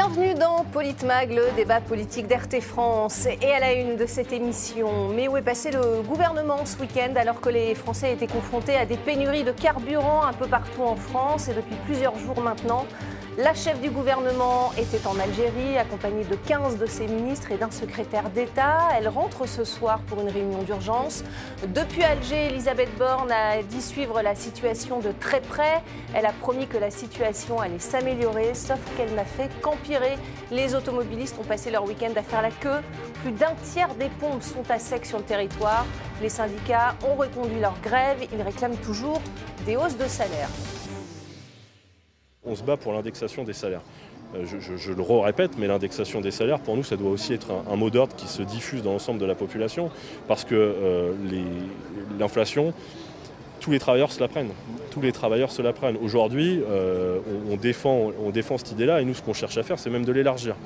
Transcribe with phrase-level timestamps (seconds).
[0.00, 3.26] Bienvenue dans Politmag, le débat politique d'RT France.
[3.42, 7.12] Et à la une de cette émission, mais où est passé le gouvernement ce week-end
[7.16, 10.94] alors que les Français étaient confrontés à des pénuries de carburant un peu partout en
[10.94, 12.86] France et depuis plusieurs jours maintenant
[13.38, 17.70] la chef du gouvernement était en Algérie, accompagnée de 15 de ses ministres et d'un
[17.70, 18.88] secrétaire d'État.
[18.98, 21.22] Elle rentre ce soir pour une réunion d'urgence.
[21.68, 25.84] Depuis Alger, Elisabeth Borne a dit suivre la situation de très près.
[26.14, 30.18] Elle a promis que la situation allait s'améliorer, sauf qu'elle n'a fait qu'empirer.
[30.50, 32.80] Les automobilistes ont passé leur week-end à faire la queue.
[33.22, 35.86] Plus d'un tiers des pompes sont à sec sur le territoire.
[36.20, 38.18] Les syndicats ont reconduit leur grève.
[38.32, 39.20] Ils réclament toujours
[39.64, 40.48] des hausses de salaire
[42.48, 43.82] on se bat pour l'indexation des salaires.
[44.34, 47.76] Euh, je, le répète, mais l'indexation des salaires, pour nous, ça doit aussi être un,
[47.76, 49.90] mot d'ordre qui se diffuse dans l'ensemble de la population,
[50.26, 51.12] parce que euh,
[52.18, 52.74] l'inflation,
[53.60, 54.52] tous les travailleurs se la prennent.
[54.90, 55.96] Tous les travailleurs se la prennent.
[55.96, 59.78] Aujourd'hui, euh, on, défend, on défend cette idée-là, et nous, ce qu'on cherche à faire,
[59.78, 60.56] c'est même de l'élargir.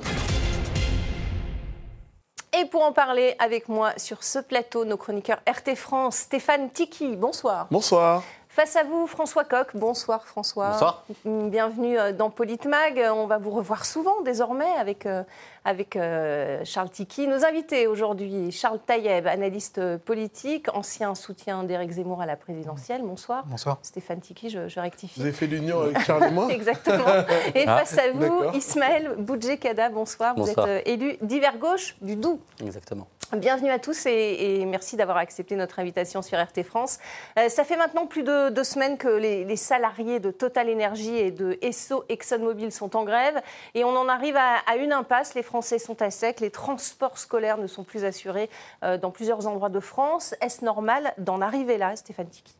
[2.59, 7.15] Et pour en parler avec moi sur ce plateau, nos chroniqueurs RT France, Stéphane Tiki,
[7.15, 7.67] bonsoir.
[7.71, 8.23] Bonsoir.
[8.53, 9.69] Face à vous, François Coq.
[9.73, 10.73] Bonsoir François.
[10.73, 11.05] Bonsoir.
[11.25, 13.03] Bienvenue euh, dans Politmag.
[13.11, 15.23] On va vous revoir souvent désormais avec euh,
[15.65, 17.27] avec euh, Charles Tiki.
[17.27, 23.01] Nos invités aujourd'hui, Charles Taïeb, analyste politique, ancien soutien d'Éric Zemmour à la présidentielle.
[23.03, 23.45] Bonsoir.
[23.45, 23.77] Bonsoir.
[23.81, 25.19] Stéphane Tiki, je, rectifie.
[25.19, 27.05] Vous avez fait l'union avec Charles et moi Exactement.
[27.55, 30.35] Et ah, face à vous, Ismaël Boudjekada, bonsoir.
[30.35, 32.39] Vous êtes euh, élu d'hiver gauche du Doubs.
[32.61, 33.07] Exactement.
[33.31, 36.99] Bienvenue à tous et, merci d'avoir accepté notre invitation sur RT France.
[37.39, 41.31] Euh, ça fait maintenant plus de deux semaines que les, salariés de Total Energy et
[41.31, 43.41] de Esso ExxonMobil sont en grève
[43.73, 45.33] et on en arrive à, une impasse.
[45.33, 48.49] Les Français sont à sec, les transports scolaires ne sont plus assurés
[48.83, 50.35] euh, dans plusieurs endroits de France.
[50.41, 52.55] Est-ce normal d'en arriver là, Stéphane Tiki?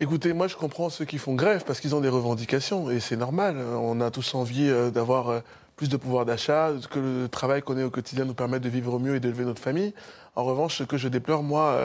[0.00, 3.16] Écoutez, moi je comprends ceux qui font grève parce qu'ils ont des revendications et c'est
[3.16, 3.56] normal.
[3.58, 5.42] On a tous envie euh, d'avoir
[5.78, 8.98] plus de pouvoir d'achat, que le travail qu'on ait au quotidien nous permette de vivre
[8.98, 9.94] mieux et d'élever notre famille.
[10.34, 11.80] En revanche, ce que je déplore, moi,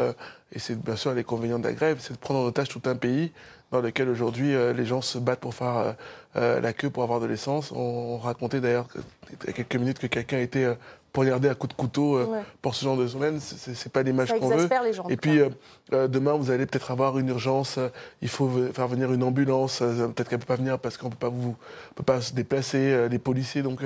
[0.52, 2.96] et c'est bien sûr l'inconvénient de la grève, c'est de prendre en otage tout un
[2.96, 3.32] pays
[3.72, 5.96] dans lequel aujourd'hui les gens se battent pour faire
[6.36, 7.72] la queue pour avoir de l'essence.
[7.72, 8.88] On, racontait d'ailleurs
[9.30, 10.68] il y a quelques minutes que quelqu'un était
[11.14, 13.40] euh, poignardé à coups de couteau euh, pour ce genre de semaine.
[13.40, 14.68] C'est pas l'image qu'on veut.
[14.84, 15.50] Les gens, et puis euh,
[15.94, 17.80] euh, demain, vous allez peut-être avoir une urgence.
[18.22, 19.80] il faut faire venir une ambulance.
[19.80, 21.56] peut-être qu'elle peut pas venir parce qu'on peut pas vous,
[21.96, 23.08] peut pas se déplacer.
[23.10, 23.82] les policiers, donc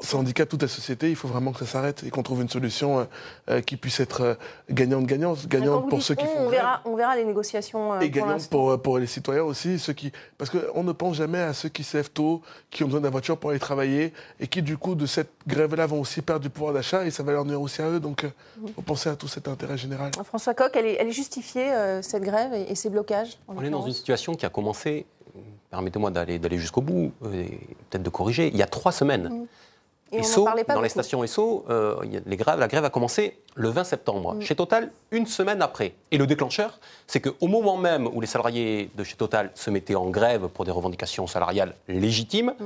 [0.00, 1.10] ça handicape toute la société.
[1.10, 3.06] Il faut vraiment que ça s'arrête et qu'on trouve une solution
[3.66, 4.38] qui puisse être
[4.70, 6.46] gagnante-gagnante, gagnante pour ceux qui font.
[6.46, 8.00] On verra, on verra les négociations.
[8.00, 11.52] et gagnante pour, pour les citoyens aussi, ceux qui, parce qu'on ne pense jamais à
[11.52, 14.46] ceux qui se lèvent tôt, qui ont besoin de la voiture pour aller travailler et
[14.46, 17.32] qui du coup de cette grève-là vont aussi perdre du pouvoir d'achat et ça va
[17.32, 18.00] leur nuire aussi à eux.
[18.00, 20.12] Donc, il euh, faut penser à tout cet intérêt général.
[20.24, 23.92] François Coq, elle est, justifiée, euh, cette grève et, ces blocages On est dans une
[23.92, 25.04] situation qui a commencé,
[25.70, 27.44] permettez-moi d'aller jusqu'au bout, euh,
[27.90, 29.28] peut-être de corriger, il y a trois semaines.
[29.28, 29.46] Mmh.
[30.12, 30.22] Et
[30.68, 31.64] dans les stations ESSO,
[32.26, 34.34] les grèves, la grève a commencé le 20 septembre.
[34.34, 34.42] Mmh.
[34.42, 35.94] Chez Total, une semaine après.
[36.12, 36.78] Et le déclencheur,
[37.08, 40.64] c'est qu'au moment même où les salariés de chez Total se mettaient en grève pour
[40.64, 42.64] des revendications salariales légitimes, mmh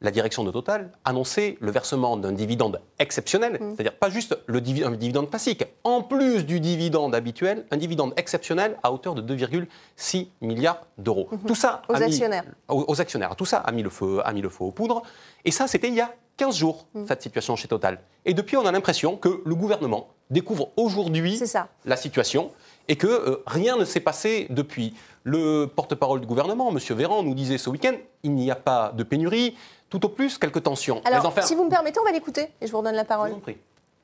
[0.00, 3.74] la direction de Total annonçait le versement d'un dividende exceptionnel, mm.
[3.74, 8.92] c'est-à-dire pas juste le dividende classique, en plus du dividende habituel, un dividende exceptionnel à
[8.92, 11.28] hauteur de 2,6 milliards d'euros.
[11.32, 11.46] Mm-hmm.
[11.46, 12.44] Tout ça aux actionnaires.
[12.68, 13.36] aux, actionnaires.
[13.36, 15.02] Tout ça a mis le feu, a mis le feu aux poudres.
[15.44, 17.06] Et ça, c'était il y a 15 jours, mm.
[17.08, 18.00] cette situation chez Total.
[18.26, 21.40] Et depuis, on a l'impression que le gouvernement découvre aujourd'hui
[21.84, 22.50] la situation
[22.88, 24.94] et que euh, rien ne s'est passé depuis.
[25.24, 26.78] Le porte-parole du gouvernement, M.
[26.96, 29.56] Véran, nous disait ce week-end, il n'y a pas de pénurie,
[29.90, 31.00] tout au plus quelques tensions.
[31.04, 33.34] Alors, si vous me permettez, on va l'écouter et je vous redonne la parole.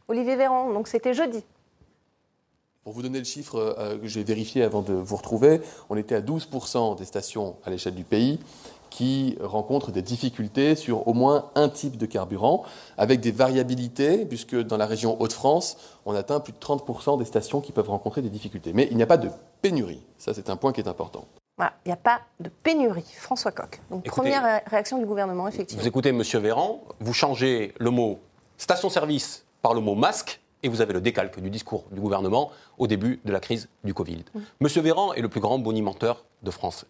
[0.08, 1.44] Olivier Véran, donc c'était jeudi.
[2.84, 6.16] Pour vous donner le chiffre euh, que j'ai vérifié avant de vous retrouver, on était
[6.16, 8.40] à 12% des stations à l'échelle du pays
[8.90, 12.64] qui rencontrent des difficultés sur au moins un type de carburant,
[12.98, 17.62] avec des variabilités, puisque dans la région Hauts-de-France, on atteint plus de 30% des stations
[17.62, 18.72] qui peuvent rencontrer des difficultés.
[18.74, 19.30] Mais il n'y a pas de
[19.62, 20.02] pénurie.
[20.18, 21.24] Ça, c'est un point qui est important
[21.84, 23.04] il n'y a pas de pénurie.
[23.16, 23.80] François Coq.
[23.90, 25.82] Donc, première réaction du gouvernement, effectivement.
[25.82, 26.22] Vous écoutez M.
[26.40, 28.20] Véran, vous changez le mot
[28.56, 32.86] station-service par le mot masque, et vous avez le décalque du discours du gouvernement au
[32.86, 34.24] début de la crise du Covid.
[34.60, 34.68] M.
[34.68, 36.86] Véran est le plus grand bonimenteur de France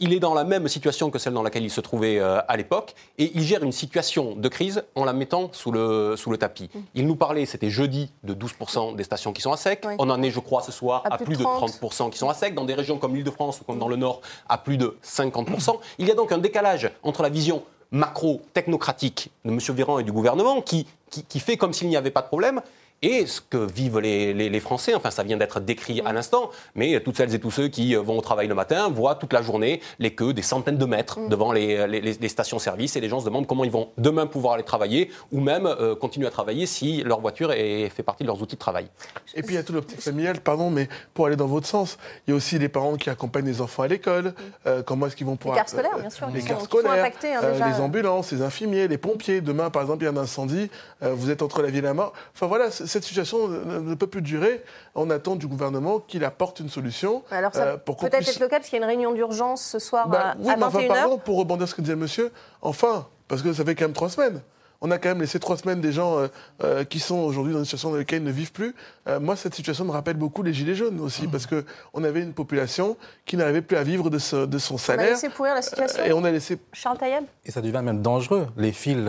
[0.00, 2.56] il est dans la même situation que celle dans laquelle il se trouvait euh, à
[2.56, 6.38] l'époque, et il gère une situation de crise en la mettant sous le, sous le
[6.38, 6.70] tapis.
[6.72, 6.78] Mm.
[6.94, 9.84] Il nous parlait, c'était jeudi, de 12% des stations qui sont à sec.
[9.98, 12.10] On en est, je crois, ce soir à, plus, de 30%.
[12.10, 12.54] qui sont à sec.
[12.54, 15.78] Dans des régions comme l'Île-de-France ou comme dans le Nord, à plus de 50%.
[15.98, 19.58] Il y a donc un décalage entre la vision macro-technocratique de M.
[19.74, 22.60] Véran et du gouvernement qui, qui, qui fait comme s'il n'y avait pas de problème
[23.02, 24.94] et ce que vivent les, Français.
[24.94, 28.18] Enfin, ça vient d'être décrit à l'instant, mais toutes celles et tous ceux qui vont
[28.18, 31.28] au travail le matin voient toute la journée les queues des centaines de mètres mm.
[31.28, 35.10] devant les, stations-service et les gens se demandent comment ils vont demain pouvoir aller travailler
[35.30, 38.56] ou même euh, continuer à travailler si leur voiture est, fait partie de leurs outils
[38.56, 38.88] de travail.
[39.34, 41.98] Et puis il y a tout l'optique familiale, pardon, mais pour aller dans votre sens,
[42.26, 44.24] il y a aussi les parents qui accompagnent les enfants à l'école.
[44.24, 44.32] Mm.
[44.66, 45.54] Euh, comment est-ce qu'ils vont pouvoir.
[45.56, 46.28] Les cartes scolaires, bien sûr.
[46.34, 49.40] Les cartes scolaires, hein, les ambulances, les infirmiers, les pompiers.
[49.40, 50.68] Demain, par exemple, il y a un incendie,
[51.00, 52.12] vous êtes entre la vie et la mort.
[52.34, 54.64] Enfin voilà, cette situation ne peut plus durer.
[54.94, 57.22] On attend du gouvernement qu'il apporte une solution.
[57.30, 59.78] Alors ça euh, peut-être être le cas, parce qu'il y a une réunion d'urgence ce
[59.78, 61.20] soir bah, à, oui, 21h.
[61.20, 62.32] pour rebondir sur ce que disait monsieur,
[62.62, 64.42] enfin, parce que ça fait quand même trois semaines
[64.80, 66.28] on a quand même laissé trois semaines des gens euh,
[66.62, 68.74] euh, qui sont aujourd'hui dans une situation dans laquelle ils ne vivent plus.
[69.08, 72.32] Euh, moi, cette situation me rappelle beaucoup les Gilets jaunes aussi, parce qu'on avait une
[72.32, 75.06] population qui n'arrivait plus à vivre de, son salaire.
[75.06, 76.58] On a laissé pourrir la situation Et on a laissé...
[76.72, 78.46] Charles Taillab Et ça devient même dangereux.
[78.56, 79.08] Les fils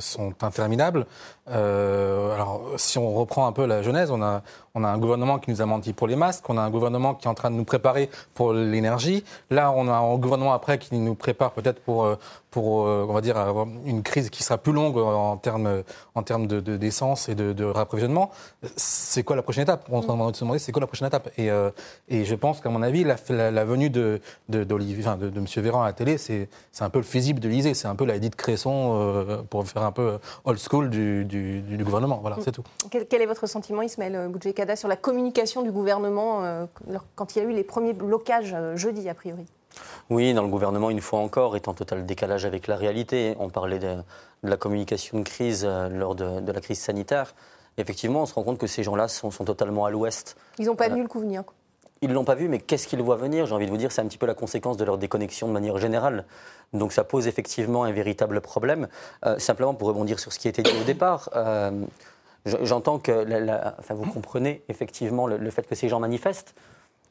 [0.00, 1.06] sont interminables.
[1.46, 4.42] alors, si on reprend un peu la genèse, on a,
[4.74, 7.14] on a un gouvernement qui nous a menti pour les masques, on a un gouvernement
[7.14, 9.24] qui est en train de nous préparer pour l'énergie.
[9.50, 12.08] Là, on a un gouvernement après qui nous prépare peut-être pour,
[12.50, 13.36] pour on va dire,
[13.84, 15.82] une crise qui sera plus longue en termes,
[16.14, 18.30] en termes d'essence de, et de, de rapprovisionnement,
[18.76, 19.86] c'est quoi la prochaine étape?
[19.90, 21.30] On se demander c'est quoi la prochaine étape?
[21.38, 21.70] Et, euh,
[22.08, 25.46] et je pense qu'à mon avis, la, venue de, de, de, de, M.
[25.56, 26.48] Véran à la télé, c'est
[26.80, 27.74] un peu le fusible de l'Élysée.
[27.74, 31.60] C'est un peu la Edith Cresson euh, pour faire un peu old school du, du,
[31.60, 32.18] du gouvernement.
[32.20, 32.64] Voilà, c'est tout.
[32.90, 34.28] Quel, est votre sentiment, Ismaël
[34.76, 36.66] Sur la communication du gouvernement euh,
[37.14, 39.46] quand il y a eu les premiers blocages jeudi, a priori
[40.10, 43.34] oui, dans le gouvernement, une fois encore, est en total décalage avec la réalité.
[43.40, 43.96] On parlait de,
[44.42, 47.34] la communication de crise euh, lors de, la crise sanitaire.
[47.78, 50.36] effectivement, on se rend compte que ces gens-là sont, totalement à l'ouest.
[50.58, 51.42] Ils n'ont pas vu le coup venir.
[52.02, 53.46] Ils ne l'ont pas vu, mais qu'est-ce qu'ils voient venir?
[53.46, 55.52] J'ai envie de vous dire, c'est un petit peu la conséquence de leur déconnexion de
[55.52, 56.26] manière générale.
[56.74, 58.88] Donc ça pose effectivement un véritable problème.
[59.24, 61.70] Euh, simplement pour rebondir sur ce qui a été dit au départ, euh,
[62.44, 66.54] j'entends que, enfin, vous comprenez effectivement le, fait que ces gens manifestent.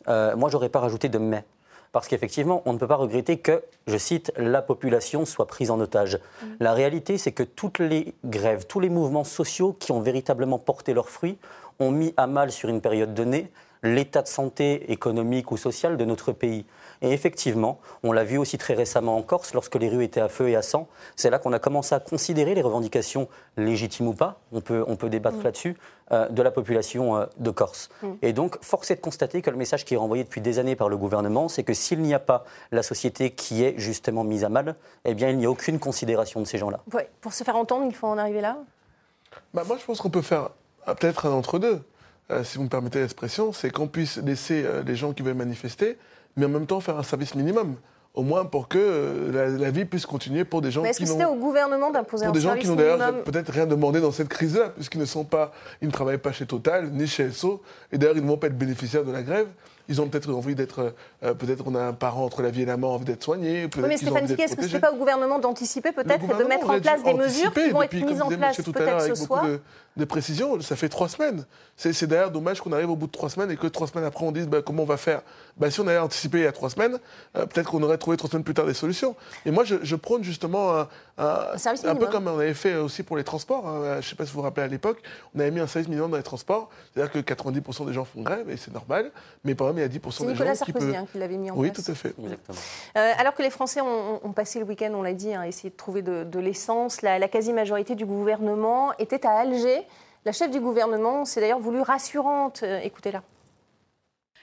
[0.08, 1.44] moi, j'aurais pas rajouté de mais
[1.94, 5.80] parce qu'effectivement, on ne peut pas regretter que, je cite, la population soit prise en
[5.80, 6.16] otage.
[6.16, 6.46] Mm.
[6.60, 10.96] La réalité, c'est que toutes les grèves, tous les mouvements sociaux qui ont véritablement porté
[10.96, 11.38] leurs fruits
[11.80, 13.52] ont mis à mal sur une période donnée
[13.84, 16.66] l'état de santé économique ou social de notre pays.
[17.04, 20.30] Et effectivement, on l'a vu aussi très récemment en Corse, lorsque les rues étaient à
[20.30, 20.88] feu et à sang.
[21.18, 23.28] C'est là qu'on a commencé à considérer les revendications
[23.58, 25.44] légitimes ou pas, on peut, on peut débattre mm.
[25.44, 25.78] là-dessus,
[26.12, 27.90] euh, de la population euh, de Corse.
[28.02, 28.08] Mm.
[28.22, 30.78] Et donc, force est de constater que le message qui est renvoyé depuis des années
[30.78, 34.46] par le gouvernement, c'est que s'il n'y a pas la société qui est justement mise
[34.46, 36.80] à mal, eh bien, il n'y a aucune considération de ces gens-là.
[37.20, 38.60] Pour se faire entendre, il faut en arriver là?
[39.54, 40.52] Bah, Moi, je pense qu'on peut faire
[40.88, 41.82] euh, peut-être un entre-deux.
[42.44, 45.98] si vous me permettez l'expression, c'est qu'on puisse laisser les gens qui veulent manifester
[46.36, 47.76] mais en même temps faire un service minimum
[48.14, 51.06] au moins pour que euh, la, vie puisse continuer pour des gens mais est-ce que
[51.06, 53.66] c'était au gouvernement d'imposer un service minimum Pour des gens qui n'ont d'ailleurs peut-être rien
[53.66, 55.52] demandé dans cette crise-là, puisqu'ils ne sont pas,
[55.82, 58.48] ils ne travaillent pas chez Total ni chez SO, et d'ailleurs ils ne vont pas
[58.48, 59.48] être bénéficiaires de la grève.
[59.90, 60.94] Ils ont peut-être envie d'être,
[61.24, 63.68] euh, peut-être on a un parent entre la vie et la mort, envie d'être soigné.
[63.76, 66.48] Oui, mais Stéphane Tiquet, est-ce que ce n'est pas au gouvernement d'anticiper peut-être et de
[66.48, 69.60] mettre en place des mesures qui vont être mises en place peut-être ce soir de
[70.06, 71.46] précision, ça fait trois semaines.
[71.76, 74.26] C'est d'ailleurs dommage qu'on arrive au bout de trois semaines et que trois semaines après
[74.26, 75.22] on dise bah, comment on va faire?
[75.58, 77.00] Bah, si on avait anticipé il y a trois semaines,
[77.36, 79.16] euh, peut-être qu'on aurait trouvé trois semaines plus tard des solutions.
[79.46, 80.88] Et moi, je, prône justement un,
[81.18, 83.68] un, peu comme on avait fait aussi pour les transports.
[83.68, 83.82] Hein.
[83.94, 85.02] Je ne sais pas si vous vous rappelez à l'époque,
[85.36, 86.70] on avait mis un service minimum dans les transports.
[86.94, 89.12] C'est-à-dire que 90% des gens font grève et c'est normal.
[89.44, 90.96] Mais par exemple, il y a 10% des gens qui peuvent...
[90.96, 91.80] Hein, qui l'avait mis en oui, place.
[91.80, 92.16] Oui, tout à fait.
[92.98, 95.70] Euh, alors que les Français ont, passé le week-end, on l'a dit, à hein, essayer
[95.70, 99.83] de trouver de, l'essence, la quasi-majorité du gouvernement était à Alger.
[100.26, 102.64] La chef du gouvernement s'est d'ailleurs voulue rassurante.
[102.64, 103.24] Euh, écoutez-la.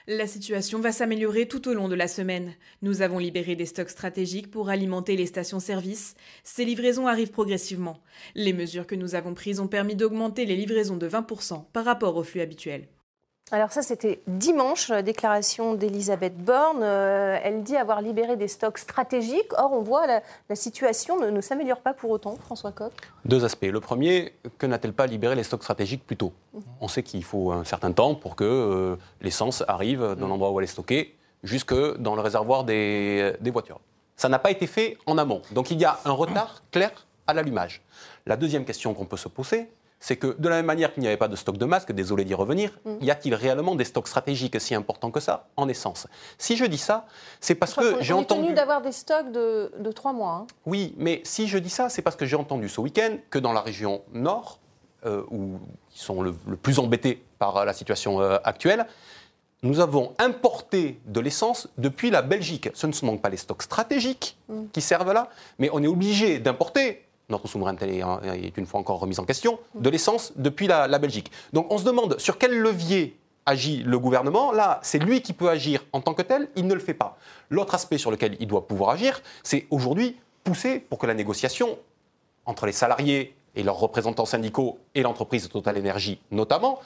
[0.07, 2.53] La situation va s'améliorer tout au long de la semaine.
[2.81, 6.15] Nous avons libéré des stocks stratégiques pour alimenter les stations-service.
[6.43, 7.97] Ces livraisons arrivent progressivement.
[8.35, 12.15] Les mesures que nous avons prises ont permis d'augmenter les livraisons de 20% par rapport
[12.15, 12.87] au flux habituel.
[13.53, 16.83] Alors ça, c'était dimanche, la déclaration d'Elisabeth Borne.
[16.83, 19.51] Euh, elle dit avoir libéré des stocks stratégiques.
[19.57, 22.93] Or, on voit la, la situation ne, s'améliore pas pour autant, François Coq.
[23.25, 23.65] Deux aspects.
[23.65, 26.31] Le premier, que n'a-t-elle pas libéré les stocks stratégiques plus tôt?
[26.79, 30.59] On sait qu'il faut un certain temps pour que euh, l'essence arrive dans l'endroit où
[30.59, 33.81] elle est stockée, jusque dans le réservoir des, des voitures.
[34.15, 35.41] Ça n'a pas été fait en amont.
[35.51, 36.91] Donc il y a un retard clair
[37.27, 37.81] à l'allumage.
[38.25, 39.69] La deuxième question qu'on peut se poser,
[40.01, 42.25] c'est que de la même manière qu'il n'y avait pas de stock de masques, désolé
[42.25, 42.95] d'y revenir, mm.
[43.01, 46.07] y a-t-il réellement des stocks stratégiques si importants que ça en essence?
[46.39, 47.05] Si je dis ça,
[47.39, 48.41] c'est parce que j'ai entendu...
[48.41, 50.31] Tenu d'avoir des stocks de, trois mois.
[50.31, 50.47] Hein.
[50.65, 53.53] Oui, mais si je dis ça, c'est parce que j'ai entendu ce week-end que dans
[53.53, 54.59] la région nord,
[55.05, 55.59] euh, où
[55.95, 58.87] ils sont le, plus embêtés par la situation euh, actuelle,
[59.61, 62.69] nous avons importé de l'essence depuis la Belgique.
[62.73, 64.63] Ce ne sont donc pas les stocks stratégiques mm.
[64.73, 65.29] qui servent là,
[65.59, 69.89] mais on est obligé d'importer notre souveraineté est une fois encore remise en question, de
[69.89, 71.31] l'essence depuis la, Belgique.
[71.53, 74.51] Donc on se demande sur quel levier agit le gouvernement.
[74.51, 77.17] Là, c'est lui qui peut agir en tant que tel, il ne le fait pas.
[77.49, 81.79] L'autre aspect sur lequel il doit pouvoir agir, c'est aujourd'hui pousser pour que la négociation
[82.45, 86.79] entre les salariés et leurs représentants syndicaux et l'entreprise Total Energy notamment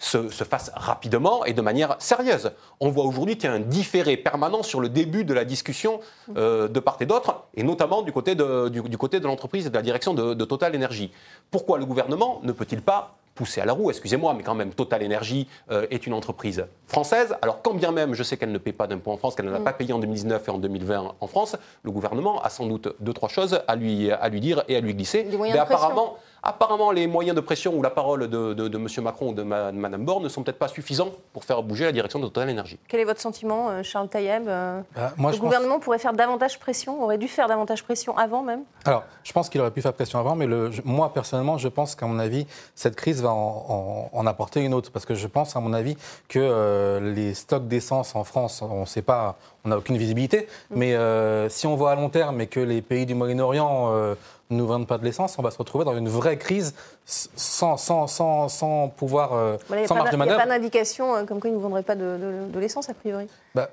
[0.00, 2.50] se, fasse rapidement et de manière sérieuse.
[2.80, 6.00] On voit aujourd'hui qu'il y a un différé permanent sur le début de la discussion
[6.36, 9.70] euh, de part et d'autre, et notamment du côté de, du, côté de l'entreprise et
[9.70, 11.12] de la direction de, de Total Energy.
[11.50, 15.02] Pourquoi le gouvernement ne peut-il pas pousser à la roue, excusez-moi, mais quand même, Total
[15.02, 17.34] Energy euh, est une entreprise française.
[17.40, 19.50] Alors, quand bien même je sais qu'elle ne paie pas d'impôts en France, qu'elle ne
[19.50, 19.64] l'a mm.
[19.64, 23.12] pas payé en 2019 et en 2020 en France, le gouvernement a sans doute deux,
[23.12, 25.26] trois choses à lui, à lui dire et à lui glisser.
[25.40, 28.86] mais apparemment, Apparemment, les moyens de pression ou la parole de, de, M.
[29.02, 32.18] Macron ou de Mme Borne ne sont peut-être pas suffisants pour faire bouger la direction
[32.18, 32.78] de Total Energy.
[32.88, 37.02] Quel est votre sentiment, euh, Charles Taïeb euh, bah, Le gouvernement pourrait faire davantage pression,
[37.02, 38.62] aurait dû faire davantage pression avant même?
[38.86, 41.94] Alors, je pense qu'il aurait pu faire pression avant, mais le, moi, personnellement, je pense
[41.94, 44.90] qu'à mon avis, cette crise va en, apporter une autre.
[44.90, 45.96] Parce que je pense, à mon avis,
[46.28, 50.48] que euh, les stocks d'essence en France, on ne sait pas, on n'a aucune visibilité,
[50.70, 50.76] mm.
[50.76, 54.16] mais si on voit à long terme et que les pays du Moyen-Orient
[54.50, 57.76] ne nous vendent pas de l'essence, on va se retrouver dans une vraie crise sans,
[57.76, 60.36] sans, sans, sans pouvoir, euh, sans marge de manœuvre.
[60.36, 62.18] Il n'y a pas d'indication euh, comme quoi ils ne nous vendraient pas de,
[62.52, 63.68] de, l'essence, a priori bah,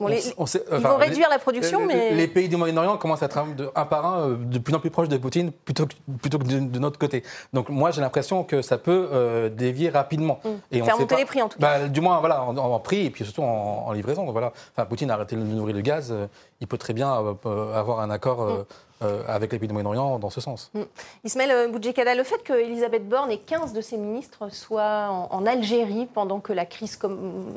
[0.00, 2.12] ils vont réduire la production, mais...
[2.14, 4.78] Les pays du Moyen-Orient commencent à être un, un, par un euh, de plus en
[4.78, 7.22] plus proches de Poutine plutôt que, plutôt que de, notre côté.
[7.52, 10.40] Donc moi, j'ai l'impression que ça peut dévier rapidement.
[10.44, 10.48] Mmh.
[10.70, 11.80] Et Faire monter les prix, en tout cas.
[11.80, 14.30] Bah, du moins, voilà, en, prix et puis surtout en, livraison.
[14.30, 14.52] Voilà.
[14.74, 16.14] Enfin, Poutine a arrêté de nourrir le gaz.
[16.60, 18.46] il peut très bien avoir un accord...
[18.46, 18.64] Mmh.
[19.02, 20.70] Euh, avec les pays du Moyen-Orient dans ce sens.
[20.72, 20.82] Mm.
[21.24, 26.06] Ismaël euh, Boudjekada, le fait qu'Elisabeth Borne et 15 de ses ministres soient en, Algérie
[26.14, 26.96] pendant que la crise,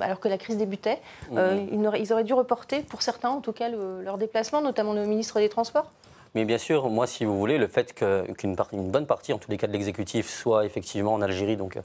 [0.01, 0.99] alors que la crise débutait,
[1.35, 5.39] euh, ils, auraient dû reporter, pour certains en tout cas, leur déplacement, notamment le ministre
[5.39, 5.91] des Transports?
[6.33, 9.57] Mais bien sûr, moi, si vous voulez, le fait qu'une bonne partie, en tous les
[9.57, 11.77] cas de l'exécutif, soit effectivement en Algérie, donc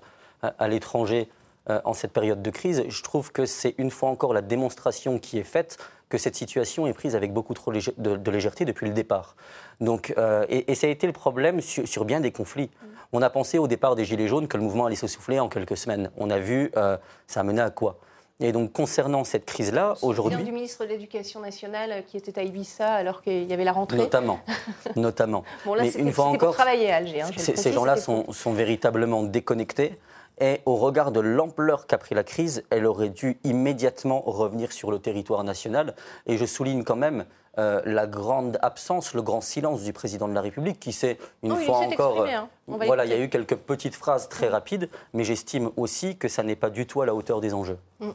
[0.43, 1.29] à, l'étranger,
[1.69, 5.39] en cette période de crise, je trouve que c'est une fois encore la démonstration qui
[5.39, 5.79] est faite
[6.13, 9.35] que cette situation est prise avec beaucoup trop de, légèreté depuis le départ.
[9.81, 12.69] Donc, euh, et, ça a été le problème sur, bien des conflits.
[12.69, 12.87] Mm.
[13.15, 15.79] On a pensé au départ des Gilets jaunes que le mouvement allait s'essouffler en quelques
[15.79, 16.11] semaines.
[16.19, 17.99] On a vu, euh, ça mené à quoi?
[18.41, 20.45] Et donc, concernant cette crise-là, aujourd'hui.
[20.45, 23.97] du ministre de l'Éducation nationale qui était à Ibiza alors qu'il y avait la rentrée.
[23.97, 24.41] Notamment.
[24.97, 25.45] notamment.
[25.65, 27.23] Bon, là, Mais une fois encore, pour travailler à Alger.
[27.23, 29.99] Hein, ces gens-là sont, sont, véritablement déconnectés.
[30.41, 34.91] Et au regard de l'ampleur qu'a pris la crise, elle aurait dû immédiatement revenir sur
[34.91, 35.95] le territoire national.
[36.27, 37.25] Et je souligne quand même
[37.59, 41.55] euh, la grande absence, le grand silence du président de la République qui s'est une
[41.55, 42.27] fois encore.
[42.27, 42.49] Hein.
[42.67, 44.53] Voilà, il y a eu quelques petites phrases très mm.
[44.53, 47.77] rapides, mais j'estime aussi que ça n'est pas du tout à la hauteur des enjeux.
[48.01, 48.11] Mm.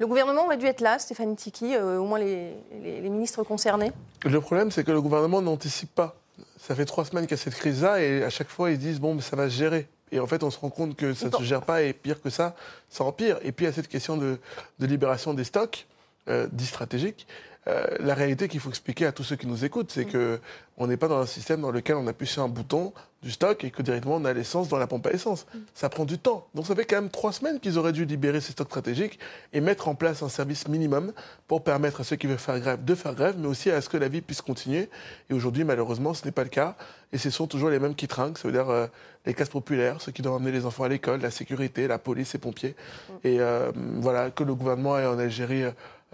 [0.00, 2.52] Le gouvernement aurait dû être là, Stéphane Tiki, euh, au moins les,
[2.82, 3.90] les ministres concernés
[4.22, 6.16] Le problème, c'est que le gouvernement n'anticipe pas.
[6.58, 9.00] Ça fait trois semaines qu'il y a cette crise-là et à chaque fois, ils disent
[9.00, 9.88] bon, mais ça va se gérer.
[10.14, 12.22] Et en fait, on se rend compte que ça ne se gère pas et pire
[12.22, 12.54] que ça,
[12.88, 13.36] ça empire.
[13.42, 14.38] Et puis, il y a cette question de,
[14.78, 15.86] libération des stocks,
[16.28, 17.26] euh, dits stratégiques.
[17.66, 20.38] Euh, la réalité qu'il faut expliquer à tous ceux qui nous écoutent, c'est mm.
[20.76, 22.92] qu'on n'est pas dans un système dans lequel on appuie sur un bouton
[23.22, 25.46] du stock et que directement on a l'essence dans la pompe à essence.
[25.54, 25.58] Mm.
[25.74, 26.46] Ça prend du temps.
[26.54, 29.18] Donc ça fait quand même trois semaines qu'ils auraient dû libérer ces stocks stratégiques
[29.52, 31.12] et mettre en place un service minimum
[31.48, 33.88] pour permettre à ceux qui veulent faire grève de faire grève, mais aussi à ce
[33.88, 34.90] que la vie puisse continuer.
[35.30, 36.76] Et aujourd'hui, malheureusement, ce n'est pas le cas.
[37.12, 38.88] Et ce sont toujours les mêmes qui trinquent, ça veut dire euh,
[39.24, 42.32] les classes populaires, ceux qui doivent emmener les enfants à l'école, la sécurité, la police,
[42.32, 42.74] les pompiers.
[43.08, 43.12] Mm.
[43.22, 45.62] Et euh, voilà, que le gouvernement ait en Algérie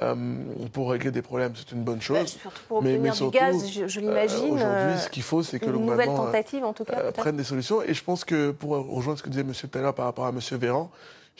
[0.03, 0.15] euh,
[0.73, 2.17] pour régler des problèmes, c'est une bonne chose.
[2.17, 4.55] Bah, surtout pour obtenir mais, du gaz, je, l'imagine.
[4.55, 7.83] Aujourd'hui, ce qu'il faut, c'est que le gouvernement tentative, en tout cas, prenne des solutions.
[7.83, 9.53] Et je pense que, pour rejoindre ce que disait M.
[9.53, 10.39] tout à l'heure par rapport à M.
[10.59, 10.91] Véran,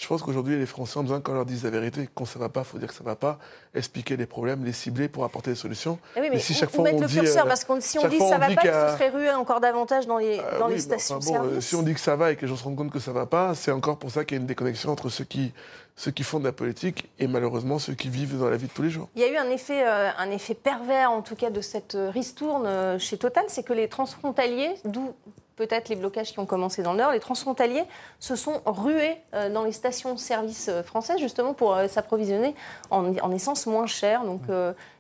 [0.01, 2.09] je pense qu'aujourd'hui, les Français ont besoin qu'on leur dise la vérité.
[2.15, 3.39] Quand ça ne va pas, il faut dire que ça ne va pas,
[3.75, 5.99] expliquer les problèmes, les cibler pour apporter des solutions.
[6.17, 8.17] Eh oui, mais, si chaque fois on le dit, curseur, parce que si on dit
[8.17, 10.79] que ça ne va pas, ce serait rué encore davantage dans les, euh, dans les
[10.79, 11.67] stations-service.
[11.67, 13.11] si on dit que ça va et que les gens se rendent compte que ça
[13.11, 15.53] ne va pas, c'est encore pour ça qu'il y a une déconnexion entre ceux qui
[16.01, 18.73] ceux qui font de la politique et malheureusement ceux qui vivent dans la vie de
[18.73, 19.09] tous les jours.
[19.17, 21.95] Il y a eu un effet, euh, un effet pervers, en tout cas, de cette
[21.95, 25.13] euh, ristourne euh, chez Total, c'est que les transfrontaliers, d'où
[25.61, 27.85] peut-être les blocages qui ont commencé dans le Nord, les transfrontaliers
[28.19, 29.19] se sont rués
[29.53, 32.55] dans les stations-service françaises justement pour s'approvisionner
[32.91, 34.25] en, essence moins chère.
[34.25, 34.41] Donc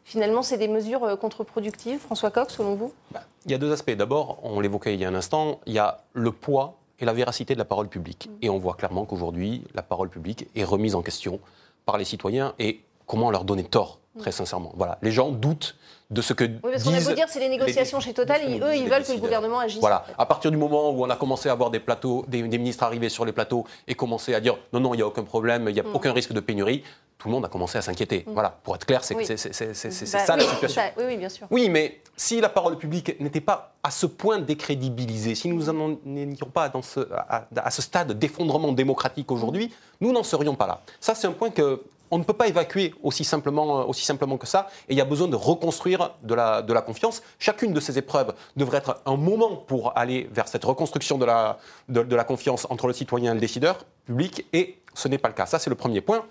[0.05, 1.99] finalement, c'est des mesures contre-productives.
[2.01, 2.93] François Coq, selon vous?
[3.11, 3.91] Bah, Il y a deux aspects.
[3.93, 7.13] D'abord, on l'évoquait il y a un instant, il y a le poids et la
[7.13, 8.29] véracité de la parole publique.
[8.29, 8.37] Mm.
[8.43, 11.41] Et on voit clairement qu'aujourd'hui, la parole publique est remise en question
[11.87, 14.21] par les citoyens et comment leur donner tort, mm.
[14.21, 14.73] très sincèrement.
[14.77, 15.77] Voilà, les gens doutent
[16.11, 18.75] de ce que oui, parce qu'on a beau dire, c'est les négociations chez Total, eux,
[18.75, 19.81] ils veulent que le gouvernement agisse.
[19.81, 22.83] Voilà, à partir du moment où on a commencé à avoir des plateaux, des, ministres
[22.83, 25.67] arriver sur les plateaux et commencer à dire non, non, il n'y a aucun problème,
[25.69, 25.95] il n'y a mm.
[25.95, 26.83] aucun risque de pénurie,
[27.17, 28.25] tout le monde a commencé à s'inquiéter.
[28.27, 28.33] Mm.
[28.33, 30.83] Voilà, pour être clair, c'est bah ça la situation.
[30.97, 31.47] oui, oui, bien sûr.
[31.49, 35.65] Oui, mais si la parole publique n'était pas à ce point décrédibilisée, si nous
[36.05, 40.81] n'étions pas dans ce, à, ce stade d'effondrement démocratique aujourd'hui, nous n'en serions pas là.
[40.99, 44.47] Ça, c'est un point que on ne peut pas évacuer aussi simplement, aussi simplement que
[44.47, 47.23] ça, et il y a besoin de reconstruire de la, confiance.
[47.39, 51.59] Chacune de ces épreuves devrait être un moment pour aller vers cette reconstruction de la,
[51.89, 55.47] la confiance entre le citoyen et le décideur public, et ce n'est pas le cas.
[55.47, 56.25] Ça, c'est le premier point.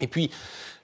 [0.00, 0.30] Et puis,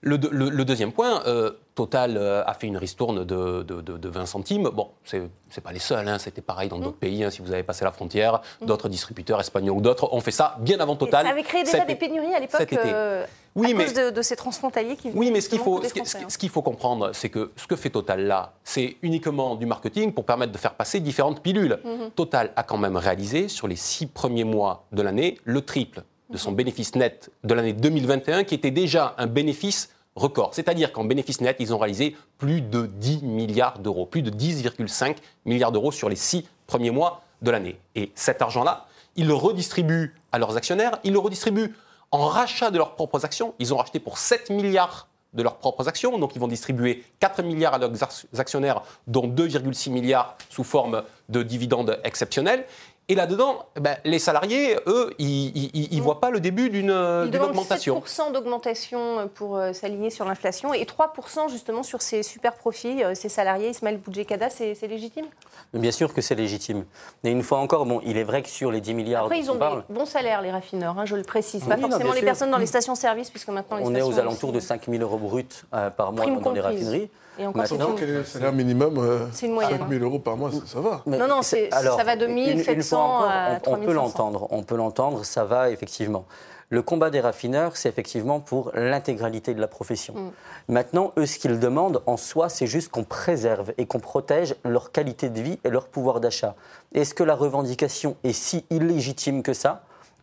[0.03, 4.69] le, deuxième point, euh, Total euh, a fait une ristourne de, de, 20 centimes.
[4.69, 7.01] Bon, c'est n'est pas les seuls, hein, c'était pareil dans d'autres mmh.
[7.01, 7.25] pays.
[7.25, 8.67] Hein, si vous avez passé la frontière, mmh.
[8.67, 11.25] d'autres distributeurs espagnols ou d'autres ont fait ça bien avant Total.
[11.25, 14.37] ça avait créé déjà des pénuries à l'époque euh, oui, à mais, cause de, ces
[14.37, 17.77] transfrontaliers qui Oui, mais ce qu'il faut, ce, qu'il faut comprendre, c'est que ce que
[17.77, 21.79] fait Total là, c'est uniquement du marketing pour permettre de faire passer différentes pilules.
[21.85, 22.11] Mmh.
[22.17, 26.39] Total a quand même réalisé, sur les six premiers mois de l'année, le triple de
[26.39, 30.55] son bénéfice net de l'année 2021, qui était déjà un bénéfice record.
[30.55, 35.17] C'est-à-dire qu'en bénéfice net, ils ont réalisé plus de 10 milliards d'euros, plus de 10,5
[35.45, 37.79] milliards d'euros sur les six premiers mois de l'année.
[37.95, 38.87] Et cet argent-là,
[39.17, 41.75] ils le redistribuent à leurs actionnaires, ils le redistribuent
[42.11, 43.55] en rachat de leurs propres actions.
[43.59, 47.43] Ils ont racheté pour 7 milliards de leurs propres actions, donc ils vont distribuer 4
[47.43, 47.91] milliards à leurs
[48.39, 52.67] actionnaires, dont 2,6 milliards sous forme de dividendes exceptionnels.
[53.09, 58.01] Et là-dedans, ben, les salariés, eux, ils ne voient pas le début d'une augmentation.
[58.01, 63.15] 7% d'augmentation pour euh, s'aligner sur l'inflation et 3% justement sur ces super profits, euh,
[63.15, 63.71] ces salariés.
[63.71, 65.27] Ismaël Boudjekada, c'est légitime?
[65.75, 66.85] Bien sûr que c'est légitime.
[67.25, 69.25] Mais une fois encore, bon, il est vrai que sur les 10 milliards.
[69.25, 71.65] Après, ils ont des bons salaires, les raffineurs, hein, je le précise.
[71.65, 74.61] Pas forcément les personnes dans les stations-service, puisque maintenant les On est aux alentours de
[74.61, 75.45] 5 000 euros bruts
[75.75, 77.11] euh, par mois dans les raffineries.
[77.39, 79.79] Et encore, Maintenant, quel est le salaire minimum euh, C'est une moyenne.
[79.79, 81.03] 5 000 euros par mois, ça, va.
[81.07, 81.57] non, non, ça
[82.05, 86.27] va de 1 700 à 3 On peut l'entendre, on peut l'entendre, ça va effectivement.
[86.73, 90.15] Le combat des raffineurs, c'est effectivement pour l'intégralité de la profession.
[90.15, 90.31] Mm.
[90.69, 94.91] Maintenant, eux, ce qu'ils demandent en soi, c'est juste qu'on préserve et qu'on protège leur
[94.91, 96.55] qualité de vie et leur pouvoir d'achat.
[96.95, 99.83] Est-ce que la revendication est si illégitime que ça?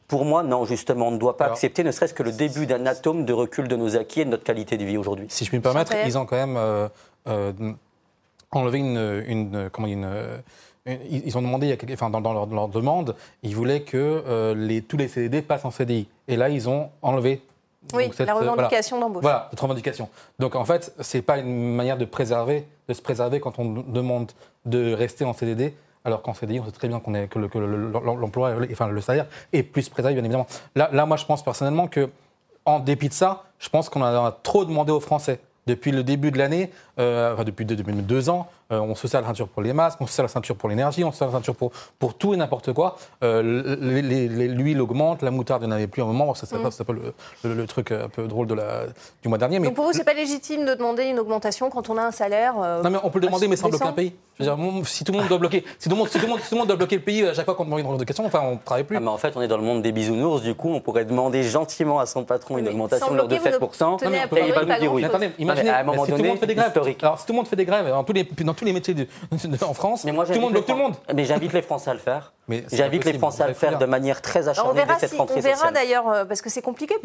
[0.10, 2.86] Pour moi, non, justement, on ne doit pas accepter ne serait-ce que le début d'un
[2.88, 5.28] atome de recul de nos acquis et de notre qualité de vie aujourd'hui.
[5.30, 6.90] Si je puis me permettre, ils ont quand même euh,
[7.28, 7.54] euh,
[8.52, 10.10] enlevé une, comment, une,
[10.88, 15.44] ils ont demandé, enfin, dans, leur, demande, ils voulaient que euh, les, tous les CDD
[15.44, 16.08] passent en CDI.
[16.28, 17.44] Et là, ils ont enlevé
[17.94, 19.22] oui, la revendication d'embauche.
[19.22, 20.10] Voilà, cette revendication.
[20.40, 23.84] Donc en fait, ce n'est pas une manière de préserver, de se préserver quand on
[23.88, 24.32] demande
[24.66, 28.54] de rester en CDD, alors qu'en CDI, on sait très bien qu'on est, que, l'emploi,
[28.72, 30.48] enfin le salaire est plus préservé, bien évidemment.
[30.76, 32.10] Là, là, moi, je pense personnellement que,
[32.66, 35.40] en dépit de ça, je pense qu'on a trop demandé aux Français.
[35.68, 39.28] Depuis le début de l'année, euh, enfin depuis deux, ans, euh, on se serre la
[39.28, 41.34] ceinture pour les masques, on se serre la ceinture pour l'énergie, on se serre la
[41.34, 42.98] ceinture pour, pour tout et n'importe quoi.
[43.24, 46.34] Euh, l'huile augmente, la moutarde n'en avait plus un moment.
[46.34, 48.86] C'est un peu le, truc un peu drôle de la,
[49.22, 49.60] du mois dernier.
[49.60, 49.68] Mais...
[49.68, 52.56] Donc pour vous, c'est pas légitime de demander une augmentation quand on a un salaire
[52.84, 54.16] Non, mais on peut le demander, mais sans bloquer un pays.
[54.86, 56.76] Si tout le monde doit bloquer, si tout le monde, si tout le monde, doit
[56.76, 58.98] bloquer le pays à chaque fois qu'on demande une revendication, enfin, on ne travaille plus.
[58.98, 60.42] Ah, mais en fait, on est dans le monde des bisounours.
[60.42, 64.04] Du coup, on pourrait demander gentiment à son patron une augmentation de l'ordre de 7%.
[64.04, 65.06] Non, mais il va nous dire oui.
[65.06, 66.72] Attendez, imaginez, à un moment donné, fait des grèves.
[67.02, 68.94] Alors, si tout le monde fait des grèves dans tous les, dans tous les métiers
[68.94, 69.08] de,
[69.62, 70.96] en France, mais moi, tout le monde bloque tout le monde.
[71.14, 72.34] Mais j'invite les Français à le faire.
[72.72, 75.72] J'invite les Français à le faire de manière très acharnée dès cette rentrée On verra
[75.72, 76.96] d'ailleurs, euh, parce que c'est compliqué.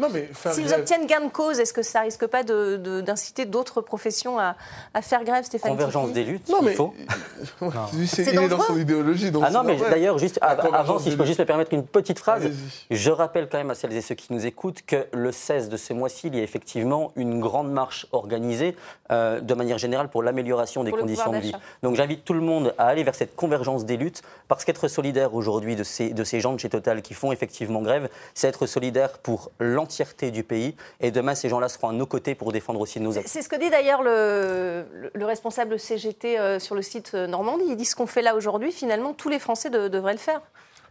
[0.51, 4.55] S'ils obtiennent gain de cause, est-ce que ça risque pas d'inciter d'autres professions à,
[5.01, 6.93] faire grève, Stéphane Convergence des luttes, non, mais, il faut.
[7.61, 9.31] il est dans son idéologie.
[9.41, 12.49] ah non, mais d'ailleurs, juste avant, si je peux juste me permettre une petite phrase,
[12.91, 15.77] je rappelle quand même à celles et ceux qui nous écoutent que le 16 de
[15.77, 18.75] ce mois-ci, il y a effectivement une grande marche organisée
[19.11, 21.53] euh, de manière générale pour l'amélioration des conditions de vie.
[21.83, 25.33] Donc j'invite tout le monde à aller vers cette convergence des luttes, parce qu'être solidaire
[25.33, 28.65] aujourd'hui de ces, de ces gens de chez Total qui font effectivement grève, c'est être
[28.65, 30.75] solidaire pour l'entièreté du pays.
[31.01, 33.27] Et demain, ces gens-là seront à nos côtés pour défendre aussi nos actes.
[33.27, 37.65] C'est ce que dit d'ailleurs le, le, responsable CGT euh, sur le site Normandie.
[37.69, 40.41] Il dit ce qu'on fait là aujourd'hui, finalement, tous les Français devraient le faire.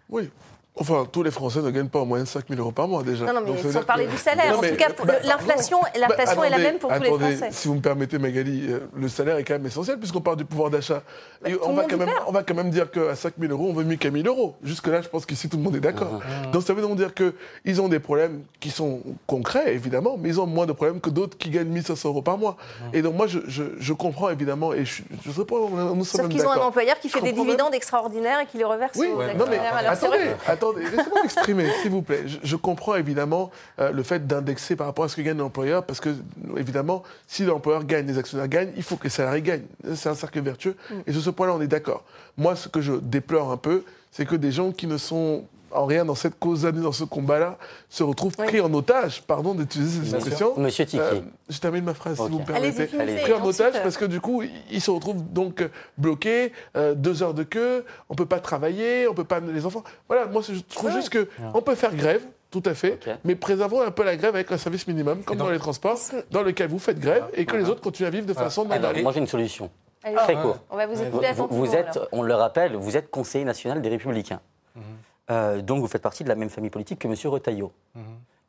[0.08, 0.30] Oui,
[0.76, 3.26] Enfin, tous les Français ne gagnent pas au moins 5 000 euros par mois déjà.
[3.26, 4.58] Non, non, mais sans parler du salaire.
[4.58, 7.48] en tout cas, bah, l'inflation bah, est la même pour tous les Français.
[7.52, 10.44] Si vous me permettez, Magali, euh, le salaire est quand même essentiel puisqu'on parle du
[10.44, 11.04] pouvoir d'achat.
[11.42, 13.72] Bah, on, va quand même, on va quand même dire qu'à 5 000 euros, on
[13.72, 14.56] veut mieux qu'à 1 000 euros.
[14.64, 16.14] Jusque-là, je pense qu'ici, tout le monde est d'accord.
[16.14, 16.50] Mmh.
[16.50, 20.40] Donc ça veut donc dire qu'ils ont des problèmes qui sont concrets, évidemment, mais ils
[20.40, 22.56] ont moins de problèmes que d'autres qui gagnent 1 500 euros par mois.
[22.56, 22.96] Mmh.
[22.96, 26.28] Et donc moi, je, je, comprends évidemment, et je, je sais pas, nous sommes Sauf
[26.28, 29.46] qu'ils ont un employeur qui fait des dividendes extraordinaires et qui les reverse oui, non,
[29.48, 32.24] mais attendez, attendez, laissez-moi s'il vous plaît.
[32.42, 36.00] Je, comprends évidemment euh, le fait d'indexer par rapport à ce que gagne l'employeur, parce
[36.00, 36.10] que,
[36.56, 39.66] évidemment, si l'employeur gagne, les actionnaires gagnent, il faut que les salariés gagnent.
[39.94, 40.76] C'est un cercle vertueux.
[40.90, 40.94] Mm.
[41.06, 42.04] Et sur ce point-là, on est d'accord.
[42.36, 45.86] Moi, ce que je déplore un peu, c'est que des gens qui ne sont en
[45.86, 47.58] rien dans cette cause-là, dans ce combat-là,
[47.88, 50.54] se retrouvent pris en otage, pardon d'utiliser cette expression.
[50.56, 51.00] Monsieur Tiki.
[51.00, 52.86] Euh, je termine ma phrase, si vous me permettez.
[52.86, 55.62] Pris en otage parce que du coup, ils se retrouvent donc
[55.98, 59.36] bloqués, euh, deux heures de queue, on ne peut pas travailler, on ne peut pas
[59.36, 59.84] amener les enfants.
[60.08, 62.98] Voilà, moi je trouve juste qu'on peut faire grève, tout à fait.
[63.24, 65.98] Mais préservons un peu la grève avec un service minimum, comme dans les transports,
[66.30, 69.02] dans lequel vous faites grève et que les autres continuent à vivre de façon normale.
[69.02, 69.70] Moi, j'ai une solution.
[70.12, 70.58] Très court.
[70.70, 74.40] On va vous écouter Vous, êtes, on le rappelle, vous êtes conseiller national des Républicains.
[74.76, 74.82] Mhm.
[75.30, 77.14] Euh, donc, vous faites partie de la même famille politique que M.
[77.24, 77.72] Retailleau.
[77.94, 78.02] Mhm.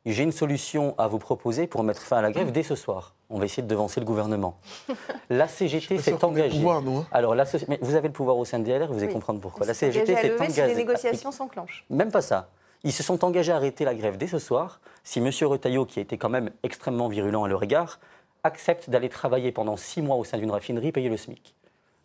[0.05, 3.15] J'ai une solution à vous proposer pour mettre fin à la grève dès ce soir.
[3.31, 4.59] On va essayer de devancer le gouvernement.
[5.31, 6.57] La CGT s'est engagée.
[6.57, 7.07] Pouvoir, nous, hein.
[7.11, 9.65] Alors, la mais vous avez le pouvoir au sein de DLR, vous allez comprendre pourquoi.
[9.65, 10.67] La CGT s'est engagée.
[10.67, 11.85] les négociations s'enclenchent.
[11.89, 12.49] Même pas ça.
[12.83, 15.31] Ils se sont engagés à arrêter la grève dès ce soir si M.
[15.41, 17.99] Retailleau, qui a été quand même extrêmement virulent à leur égard,
[18.43, 21.55] accepte d'aller travailler pendant six mois au sein d'une raffinerie payer le SMIC.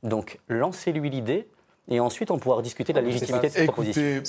[0.02, 1.48] Donc, lancez-lui l'idée.
[1.92, 4.22] Et ensuite, on pourra discuter de la légitimité de cette proposition.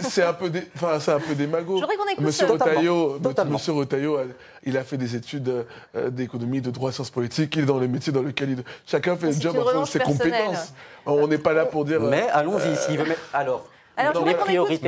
[0.00, 1.80] C'est un peu, enfin, c'est un peu démago.
[2.18, 4.18] Monsieur Retailleau, Monsieur Retailleau,
[4.64, 7.54] il a fait des études euh, d'économie, de droit, sciences politiques.
[7.56, 8.64] Il est dans le métier dans lequel il...
[8.86, 10.72] chacun fait le job en de ses compétences.
[11.04, 12.00] On n'est pas là pour dire.
[12.00, 12.68] Mais allons-y.
[12.68, 13.20] Euh, s'il veut mettre...
[13.34, 14.80] Alors, alors, je voudrais qu'on écoute,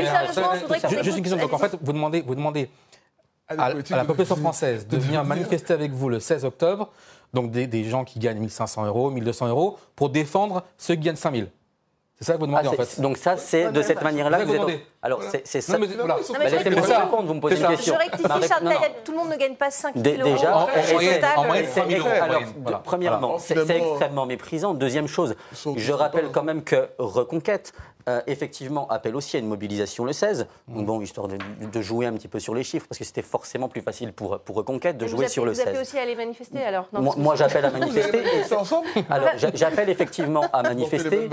[1.03, 1.37] Juste une question.
[1.37, 2.71] Donc, en fait, vous demandez, vous demandez
[3.49, 6.91] à, la population française de venir manifester avec vous le 16 octobre,
[7.33, 11.51] donc des, gens qui gagnent 1500 euros, 1200 euros, pour défendre ceux qui gagnent 5000.
[12.19, 13.01] C'est ça que vous demandez ah, en fait.
[13.01, 14.81] Donc ça, c'est de cette manière-là que vous, êtes...
[15.03, 15.75] Alors c'est ça.
[15.75, 16.17] Non, mais, voilà.
[16.17, 17.95] Laissez-moi répondre, vous me posez une question.
[17.95, 20.33] Je rectifie, Charles tout le monde ne gagne pas 5 000 euros.
[20.33, 20.57] Déjà,
[21.37, 22.43] en moyenne, 3 000 euros.
[22.67, 24.73] Alors, premièrement, c'est extrêmement méprisant.
[24.73, 25.37] Deuxième chose,
[25.77, 27.73] je rappelle quand même que Reconquête
[28.09, 30.47] euh, effectivement, appelle aussi à une mobilisation le 16.
[30.69, 33.69] Donc, bon, histoire de, jouer un petit peu sur les chiffres, parce que c'était forcément
[33.69, 35.65] plus facile pour, pour Reconquête de jouer sur le 16.
[35.65, 38.23] Vous appelez aussi à aller manifester alors Moi, j'appelle à manifester.
[39.11, 41.29] alors, j'appelle effectivement à manifester.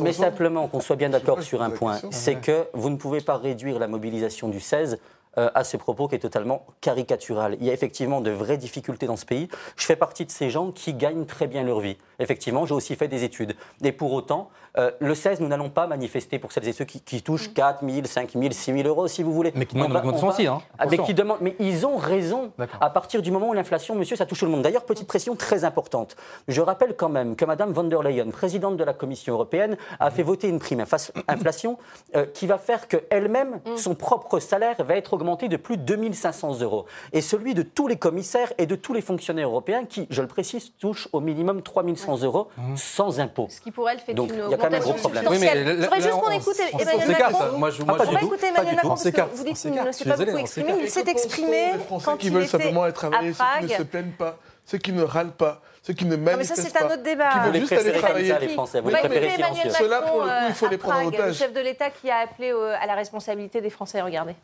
[0.00, 3.36] mais, simplement qu'on soit bien d'accord sur un point c'est que vous ne pouvez pas
[3.36, 4.98] réduire la mobilisation du 16
[5.38, 7.58] euh, à ce propos qui est totalement caricatural.
[7.60, 9.48] Il y a effectivement de vraies difficultés dans ce pays.
[9.76, 11.98] Je fais partie de ces gens qui gagnent très bien leur vie.
[12.18, 13.54] Effectivement, j'ai aussi fait des études.
[13.82, 17.22] Et pour autant, euh, le 16, nous n'allons pas manifester pour celles et ceux qui,
[17.22, 19.52] touchent 4 000, 5 000, 6 000 euros, si vous voulez.
[19.54, 20.46] Mais qui demandent aussi.
[20.46, 22.52] Hein, mais, qui demandent, mais ils ont raison.
[22.80, 24.62] À partir du moment où l'inflation, monsieur, ça touche tout le monde.
[24.62, 26.16] D'ailleurs, petite pression très importante.
[26.48, 30.10] Je rappelle quand même que Mme von der Leyen, présidente de la Commission européenne, a
[30.10, 30.84] fait voter une prime
[31.28, 31.78] inflation
[32.14, 33.76] euh, qui va faire qu'elle-même, mm.
[33.76, 36.84] son propre salaire va être augmenté de plus de 2500 euros.
[37.12, 40.28] Et celui de tous les commissaires et de tous les fonctionnaires européens qui, je le
[40.28, 41.62] précise, touchent au minimum
[42.06, 42.76] 3100 euros mmh.
[42.76, 43.48] sans impôt.
[43.50, 45.24] Ce qui pour elle fait Donc, il y a quand même un gros problème.
[45.30, 47.58] Oui, mais je voudrais juste qu'on écoute Emmanuel Macron.
[47.58, 50.04] Moi, je, moi, on va écouter Emmanuel Macron parce que vous dites qu'il ne s'est
[50.04, 50.74] pas beaucoup exprimé.
[50.82, 54.38] Il s'est exprimé quand qui veulent simplement être travailler, ceux qui ne se plaignent pas,
[54.64, 56.62] ceux qui ne râlent pas ceux qui ne manifestent pas.
[56.62, 57.30] mais ça, c'est un autre débat.
[57.30, 58.34] Qui veulent juste aller travailler.
[58.40, 58.80] les Français.
[58.80, 61.28] Vous préférez Emmanuel Macron, pour le coup, il faut les prendre en otage.
[61.28, 64.00] Le chef de l'État qui a appelé à la responsabilité des Français.
[64.00, 64.34] Regardez.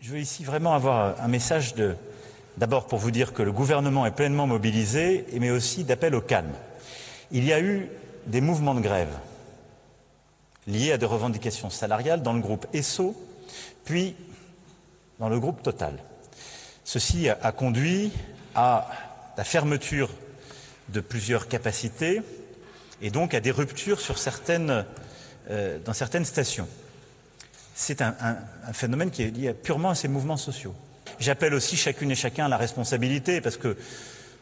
[0.00, 1.96] Je veux ici vraiment avoir un message de,
[2.56, 6.52] d'abord pour vous dire que le gouvernement est pleinement mobilisé, mais aussi d'appel au calme.
[7.30, 7.88] Il y a eu
[8.26, 9.16] des mouvements de grève
[10.66, 13.16] liés à des revendications salariales dans le groupe ESSO,
[13.84, 14.14] puis
[15.18, 15.94] dans le groupe Total.
[16.84, 18.12] Ceci a conduit
[18.54, 18.88] à
[19.36, 20.10] la fermeture
[20.88, 22.22] de plusieurs capacités
[23.00, 24.00] et donc à des ruptures
[25.50, 26.68] euh, dans certaines stations
[27.74, 28.14] c'est un,
[28.72, 30.74] phénomène qui est lié purement à ces mouvements sociaux.
[31.18, 33.76] J'appelle aussi chacune et chacun à la responsabilité, parce que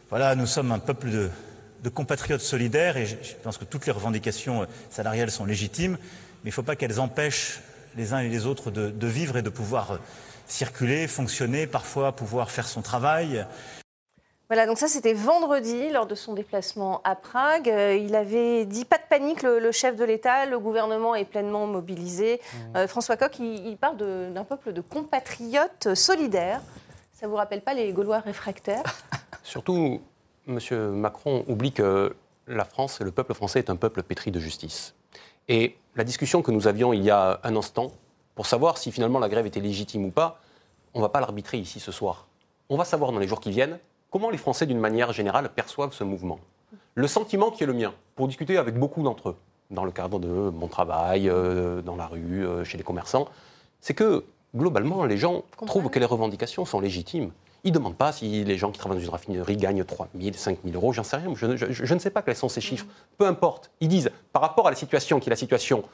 [0.09, 4.67] voilà, nous sommes un peuple de, compatriotes solidaires, et je, pense que toutes les revendications
[4.89, 5.97] salariales sont légitimes,
[6.43, 7.59] mais il ne faut pas qu'elles empêchent
[7.97, 9.99] les uns et les autres de vivre et de pouvoir
[10.47, 13.45] circuler, fonctionner, parfois pouvoir faire son travail.
[14.51, 17.69] Voilà, donc ça c'était vendredi lors de son déplacement à Prague.
[17.69, 21.67] Euh, il avait dit pas de panique, le, chef de l'État, le gouvernement est pleinement
[21.67, 22.41] mobilisé.
[22.41, 22.57] Mmh.
[22.75, 26.59] Euh, François Coq, il, parle d'un peuple de compatriotes solidaires.
[27.13, 28.83] Ça vous rappelle pas les Gaulois réfractaires?
[29.43, 30.01] Surtout,
[30.49, 30.59] M.
[30.95, 32.13] Macron oublie que
[32.45, 34.95] la France et le peuple français est un peuple pétri de justice.
[35.47, 37.93] Et la discussion que nous avions il y a un instant,
[38.35, 40.41] pour savoir si finalement la grève était légitime ou pas,
[40.93, 42.27] on ne va pas l'arbitrer ici ce soir.
[42.67, 43.79] On va savoir dans les jours qui viennent
[44.11, 46.37] Comment les Français, d'une manière générale, perçoivent ce mouvement?
[46.95, 49.35] Le sentiment qui est le mien, pour discuter avec beaucoup d'entre eux,
[49.69, 53.29] dans le cadre de mon travail, euh, dans la rue, euh, chez les commerçants,
[53.79, 57.31] c'est que globalement, les gens trouvent que les revendications sont légitimes.
[57.63, 60.33] Ils ne demandent pas si les gens qui travaillent dans une raffinerie gagnent 3 000,
[60.35, 61.33] 5 000 euros, j'en sais rien.
[61.33, 62.87] Je, ne sais pas quels sont ces chiffres.
[63.17, 63.71] Peu importe.
[63.79, 65.85] Ils disent, par rapport à la situation qui est la situation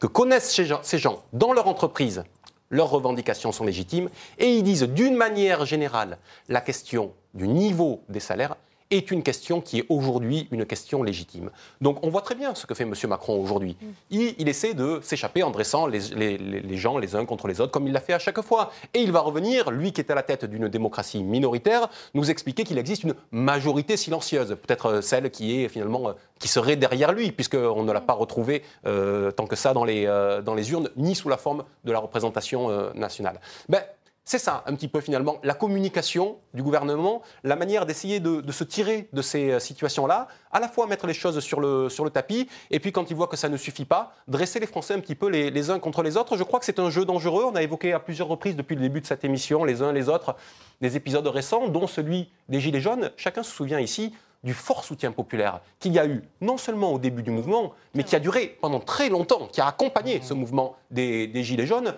[0.00, 2.24] que connaissent ces gens, ces gens dans leur entreprise,
[2.70, 4.08] leurs revendications sont légitimes.
[4.38, 6.16] Et ils disent, d'une manière générale,
[6.48, 8.56] la question du niveau des salaires
[8.90, 11.50] est une question qui est aujourd'hui une question légitime.
[11.80, 12.94] Donc on voit très bien ce que fait M.
[13.08, 13.76] Macron aujourd'hui.
[13.80, 13.86] Mm.
[14.10, 17.92] Il, essaie de s'échapper en dressant les, gens les uns contre les autres, comme il
[17.92, 18.70] l'a fait à chaque fois.
[18.94, 22.64] Et il va revenir, lui qui est à la tête d'une démocratie minoritaire, nous expliquer
[22.64, 27.12] qu'il existe une majorité silencieuse, peut-être euh, celle qui est finalement euh, qui serait derrière
[27.12, 30.04] lui, puisqu'on ne l'a pas retrouvé euh, tant que ça dans les,
[30.44, 33.40] dans les urnes, ni sous la forme de la représentation nationale.
[33.68, 33.82] Ben,
[34.28, 38.64] c'est ça, un petit peu finalement, la communication du gouvernement, la manière d'essayer de, se
[38.64, 42.10] tirer de ces euh, situations-là, à la fois mettre les choses sur le, sur le
[42.10, 44.98] tapis, et puis quand ils voient que ça ne suffit pas, dresser les Français un
[44.98, 46.36] petit peu les, uns contre les autres.
[46.36, 47.44] Je crois que c'est un jeu dangereux.
[47.44, 50.08] On a évoqué à plusieurs reprises depuis le début de cette émission, les uns les
[50.08, 50.34] autres,
[50.80, 53.12] des épisodes récents, dont celui des Gilets jaunes.
[53.16, 54.12] Chacun se souvient ici
[54.42, 58.02] du fort soutien populaire qu'il y a eu, non seulement au début du mouvement, mais
[58.02, 61.94] qui a duré pendant très longtemps, qui a accompagné ce mouvement des, des Gilets jaunes.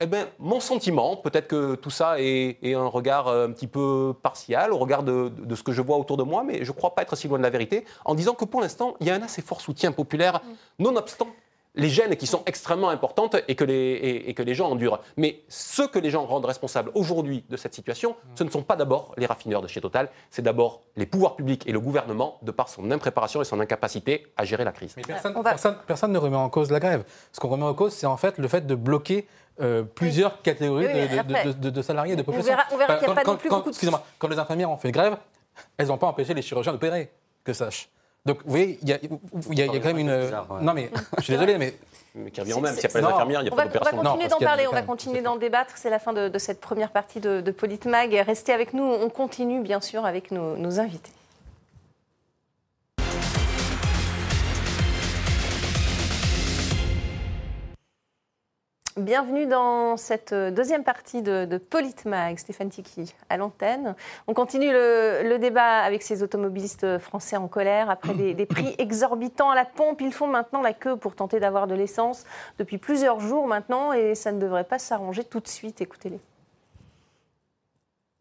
[0.00, 4.14] Eh bien, mon sentiment, peut-être que tout ça est, un regard euh, un petit peu
[4.22, 6.94] partial au regard de, ce que je vois autour de moi, mais je ne crois
[6.94, 9.14] pas être si loin de la vérité, en disant que pour l'instant, il y a
[9.14, 10.40] un assez fort soutien populaire,
[10.78, 10.82] mm.
[10.84, 11.28] nonobstant
[11.78, 15.00] les gènes qui sont extrêmement importantes et que les, et, que les gens endurent.
[15.16, 18.76] Mais ce que les gens rendent responsables aujourd'hui de cette situation, ce ne sont pas
[18.76, 22.50] d'abord les raffineurs de chez Total, c'est d'abord les pouvoirs publics et le gouvernement de
[22.50, 24.96] par son impréparation et son incapacité à gérer la crise.
[25.86, 27.04] personne, ne remet en cause la grève.
[27.32, 29.28] Ce qu'on remet en cause, c'est en fait le fait de bloquer
[29.60, 32.54] euh, plusieurs catégories de, salariés de population.
[32.72, 33.76] On verra, qu'il n'y a pas plus beaucoup de...
[34.18, 35.16] quand les infirmières ont fait grève,
[35.76, 37.10] elles n'ont pas empêché les chirurgiens d'opérer,
[37.44, 37.88] que sache.
[38.28, 38.98] Donc, vous voyez, il y a,
[39.68, 40.30] quand même une.
[40.60, 41.74] Non, mais je suis désolé, mais.
[42.14, 43.98] Mais qui revient même, s'il n'y a pas les infirmières, il n'y a pas d'opération.
[43.98, 45.74] On va continuer d'en parler, on va continuer d'en débattre.
[45.76, 48.12] C'est la fin de, cette première partie de, de Politmag.
[48.26, 51.12] Restez avec nous, on continue bien sûr avec nos invités.
[58.98, 63.94] Bienvenue dans cette deuxième partie de, de Politmag, Stéphane Tiki à l'antenne.
[64.26, 69.54] On continue le, débat avec ces automobilistes français en colère après des, prix exorbitants à
[69.54, 70.00] la pompe.
[70.00, 72.24] Ils font maintenant la queue pour tenter d'avoir de l'essence
[72.58, 75.80] depuis plusieurs jours maintenant et ça ne devrait pas s'arranger tout de suite.
[75.80, 76.18] Écoutez-les.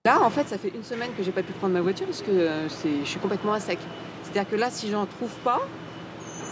[0.06, 2.22] Là, en fait, ça fait une semaine que j'ai pas pu prendre ma voiture parce
[2.22, 3.80] que euh, je suis complètement à sec.
[4.22, 5.62] C'est-à-dire que là, si j'en trouve pas,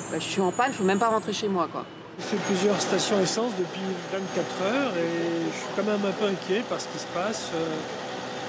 [0.09, 1.69] bah, je suis en panne, je ne peux même pas rentrer chez moi.
[1.71, 1.85] Quoi.
[2.17, 6.25] J'ai fait plusieurs stations essence depuis 24 heures et je suis quand même un peu
[6.25, 7.51] inquiet par ce qui se passe.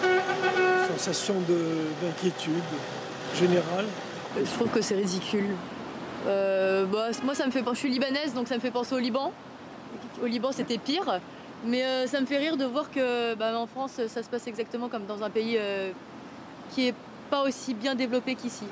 [0.05, 1.35] Euh, sensation
[2.01, 2.63] d'inquiétude
[3.35, 3.87] générale.
[4.37, 5.57] Je trouve que c'est ridicule.
[6.27, 8.99] Euh, bah, moi, ça me fait, je suis libanaise, donc ça me fait penser au
[8.99, 9.33] Liban.
[10.23, 11.21] Au Liban, c'était pire.
[11.65, 14.47] Mais euh, ça me fait rire de voir que bah, en France, ça se passe
[14.47, 15.59] exactement comme dans un pays
[16.71, 16.95] qui n'est
[17.31, 18.65] pas aussi bien développé qu'ici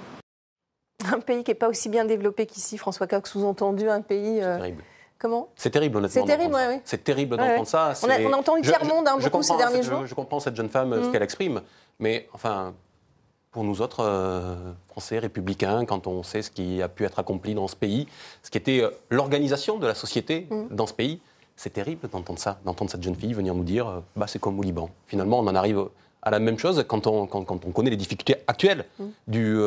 [1.12, 4.40] un pays qui n'est pas aussi bien développé qu'ici, François Coq, sous-entendu un pays.
[4.42, 4.84] Euh, terrible.
[5.18, 5.48] Comment?
[5.56, 6.22] C'est terrible, honnêtement.
[6.22, 6.80] C'est terrible, oui.
[6.84, 7.92] C'est terrible d'entendre ça.
[8.02, 10.06] On a, on a, entendu tiers-monde hein, beaucoup ces derniers jours.
[10.06, 11.12] Je, comprends cette jeune femme, ce mm.
[11.12, 11.62] qu'elle exprime,
[11.98, 12.74] mais enfin,
[13.50, 17.54] pour nous autres, euh, Français, républicains, quand on sait ce qui a pu être accompli
[17.54, 18.06] dans ce pays,
[18.42, 20.74] ce qui était euh, l'organisation de la société mm.
[20.74, 21.20] dans ce pays,
[21.56, 24.62] c'est terrible d'entendre ça, d'entendre cette jeune fille venir nous dire bah, c'est comme au
[24.62, 24.90] Liban.
[25.06, 25.86] Finalement, on en arrive
[26.20, 29.04] à la même chose quand on, quand, on connaît les difficultés actuelles mm.
[29.28, 29.58] du,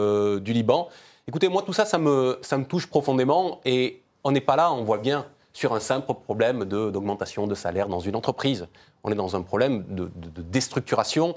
[0.41, 0.89] du Liban.
[1.29, 4.97] Écoutez, moi, tout ça, ça me, touche profondément et on n'est pas là, on voit
[4.97, 8.67] bien, sur un simple problème d'augmentation de, salaire dans une entreprise.
[9.03, 10.09] On est dans un problème de,
[10.41, 11.35] déstructuration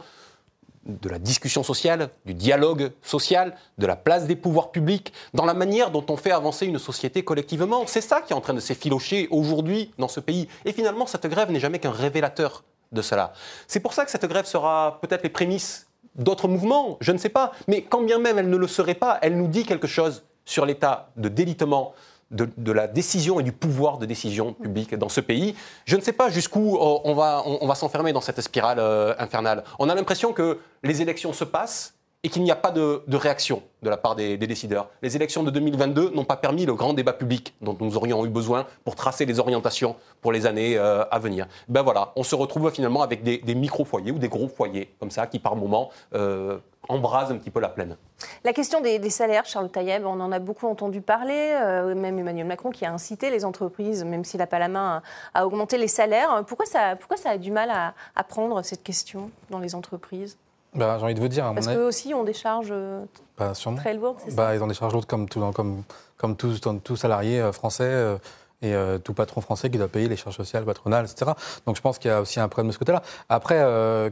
[0.87, 5.55] de la discussion sociale, du dialogue social, de la place des pouvoirs publics, dans la
[5.55, 7.83] manière dont on fait avancer une société collectivement.
[7.87, 10.47] C'est ça qui est en train de s'effilocher aujourd'hui dans ce pays.
[10.65, 13.33] Et finalement, cette grève n'est jamais qu'un révélateur de cela.
[13.67, 17.29] C'est pour ça que cette grève sera peut-être les prémices d'autres mouvements, je ne sais
[17.29, 17.53] pas.
[17.69, 20.67] Mais quand bien même elle ne le serait pas, elle nous dit quelque chose sur
[20.67, 21.95] l'état de délitement
[22.31, 25.57] de, la décision et du pouvoir de décision publique dans ce pays.
[25.85, 29.65] Je ne sais pas jusqu'où on va, on, va s'enfermer dans cette spirale euh, infernale.
[29.79, 33.63] On a l'impression que les élections se passent et qu'il n'y a pas de, réaction
[33.83, 34.91] de la part des, décideurs.
[35.01, 38.29] Les élections de 2022 n'ont pas permis le grand débat public dont nous aurions eu
[38.29, 41.47] besoin pour tracer les orientations pour les années euh, à venir.
[41.69, 45.27] Ben voilà, on se retrouve finalement avec des, micro-foyers ou des gros foyers, comme ça,
[45.27, 47.97] qui par moment euh, embrasent un petit peu la plaine.
[48.45, 52.47] La question des, salaires, Charles Taïeb, on en a beaucoup entendu parler, euh, même Emmanuel
[52.47, 55.03] Macron qui a incité les entreprises, même s'il n'a pas la main,
[55.33, 56.45] à, augmenter les salaires.
[56.47, 60.37] Pourquoi ça, a du mal à prendre cette question dans les entreprises?
[60.75, 61.51] Bah, J'ai envie de vous dire.
[61.55, 63.05] Parce qu'eux aussi ont des charges euh,
[63.39, 65.83] bah, très lourdes, c'est bah, Ils ont des charges lourdes comme, tout, comme,
[66.17, 68.17] comme tous, tous salariés euh, français euh,
[68.63, 71.31] et tout patron français qui doit payer les charges sociales patronales, etc.
[71.65, 73.03] Donc je pense qu'il y a aussi un problème de ce côté-là.
[73.31, 73.59] Après,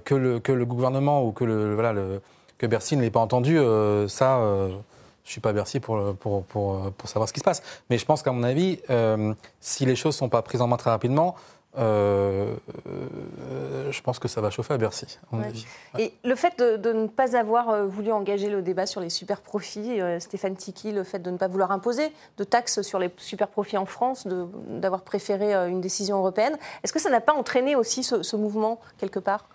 [0.06, 2.22] que, le, que le gouvernement ou que, le, voilà, le,
[2.56, 3.58] que Bercy ne l'ait pas entendu,
[4.08, 4.80] ça, je ne
[5.22, 7.62] suis pas Bercy pour, pour, pour, pour, savoir ce qui se passe.
[7.90, 8.80] Mais je pense qu'à mon avis,
[9.60, 11.36] si les choses ne sont pas prises en main très rapidement,
[13.92, 15.66] je pense que ça va chauffer à Bercy, à mon avis.
[15.98, 19.40] Et le fait de, ne pas avoir euh, voulu engager le débat sur les super
[19.40, 23.10] profits, euh, Stéphane Tiki, le fait de ne pas vouloir imposer de taxes sur les
[23.16, 27.76] super profits en France, d'avoir préféré une décision européenne, est-ce que ça n'a pas entraîné
[27.76, 29.46] aussi ce, mouvement quelque part?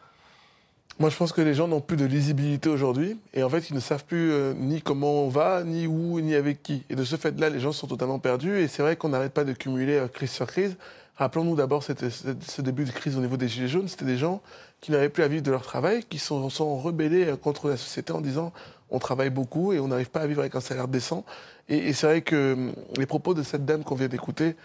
[0.99, 3.17] Moi, je pense que les gens n'ont plus de lisibilité aujourd'hui.
[3.33, 6.61] Et en fait, ils ne savent plus ni comment on va, ni où, ni avec
[6.61, 6.83] qui.
[6.89, 8.59] Et de ce fait-là, les gens sont totalement perdus.
[8.59, 10.75] Et c'est vrai qu'on n'arrête pas de cumuler crise sur crise.
[11.15, 13.87] Rappelons-nous d'abord ce début de crise au niveau des Gilets jaunes.
[13.87, 14.41] C'était des gens
[14.81, 18.11] qui n'avaient plus à vivre de leur travail, qui sont, sont rebellés contre la société
[18.11, 18.51] en disant
[18.89, 21.25] on travaille beaucoup et on n'arrive pas à vivre avec un salaire décent.
[21.69, 24.55] Et, c'est vrai que hum, les propos de cette dame qu'on vient d'écouter,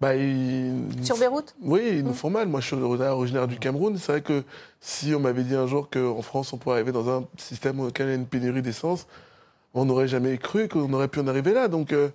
[0.00, 0.12] bah,
[1.02, 1.54] Sur Beyrouth?
[1.62, 2.14] Oui, ils nous mmh.
[2.14, 2.48] font mal.
[2.48, 3.96] Moi, je suis originaire du Cameroun.
[3.96, 4.44] C'est vrai que
[4.80, 7.88] si on m'avait dit un jour qu'en France, on pourrait arriver dans un système où
[7.88, 9.06] il y a une pénurie d'essence,
[9.72, 11.68] on n'aurait jamais cru qu'on aurait pu en arriver là.
[11.68, 12.10] Donc, euh,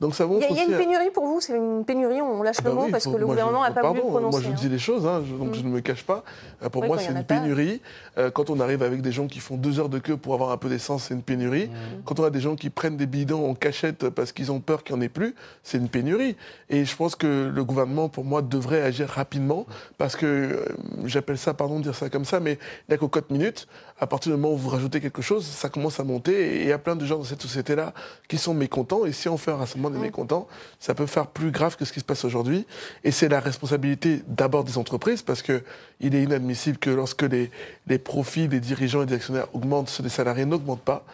[0.00, 2.62] donc ça Il y, a une pénurie pour vous C'est une pénurie, on lâche ah
[2.64, 4.40] le bah mot parce que le gouvernement n'a pas voulu le prononcer.
[4.40, 5.54] Moi je dis les choses, hein, donc mm.
[5.54, 6.24] je ne me cache pas.
[6.62, 7.80] Euh, pour moi c'est une pénurie.
[8.18, 10.50] Euh, quand on arrive avec des gens qui font deux heures de queue pour avoir
[10.50, 11.68] un peu d'essence, c'est une pénurie.
[11.68, 12.02] Mm.
[12.04, 14.82] Quand on a des gens qui prennent des bidons en cachette parce qu'ils ont peur
[14.82, 16.36] qu'il n'y en ait plus, c'est une pénurie.
[16.70, 19.64] Et je pense que le gouvernement, pour moi, devrait agir rapidement
[19.96, 20.64] parce que, euh,
[21.04, 23.68] j'appelle ça, pardon de dire ça comme ça, mais il n'y a qu'au code minute.
[24.00, 26.56] À partir du moment où vous rajoutez quelque chose, ça commence à monter.
[26.56, 27.94] Et il y a plein de gens dans cette société-là
[28.28, 29.06] qui sont mécontents.
[29.06, 30.48] Et si on fait un rassemblement des mécontents,
[30.80, 32.66] ça peut faire plus grave que ce qui se passe aujourd'hui.
[33.04, 35.62] Et c'est la responsabilité d'abord des entreprises, parce qu'il
[36.00, 37.52] est inadmissible que lorsque les,
[37.86, 41.04] les profits des dirigeants et des actionnaires augmentent, ceux des salariés n'augmentent pas.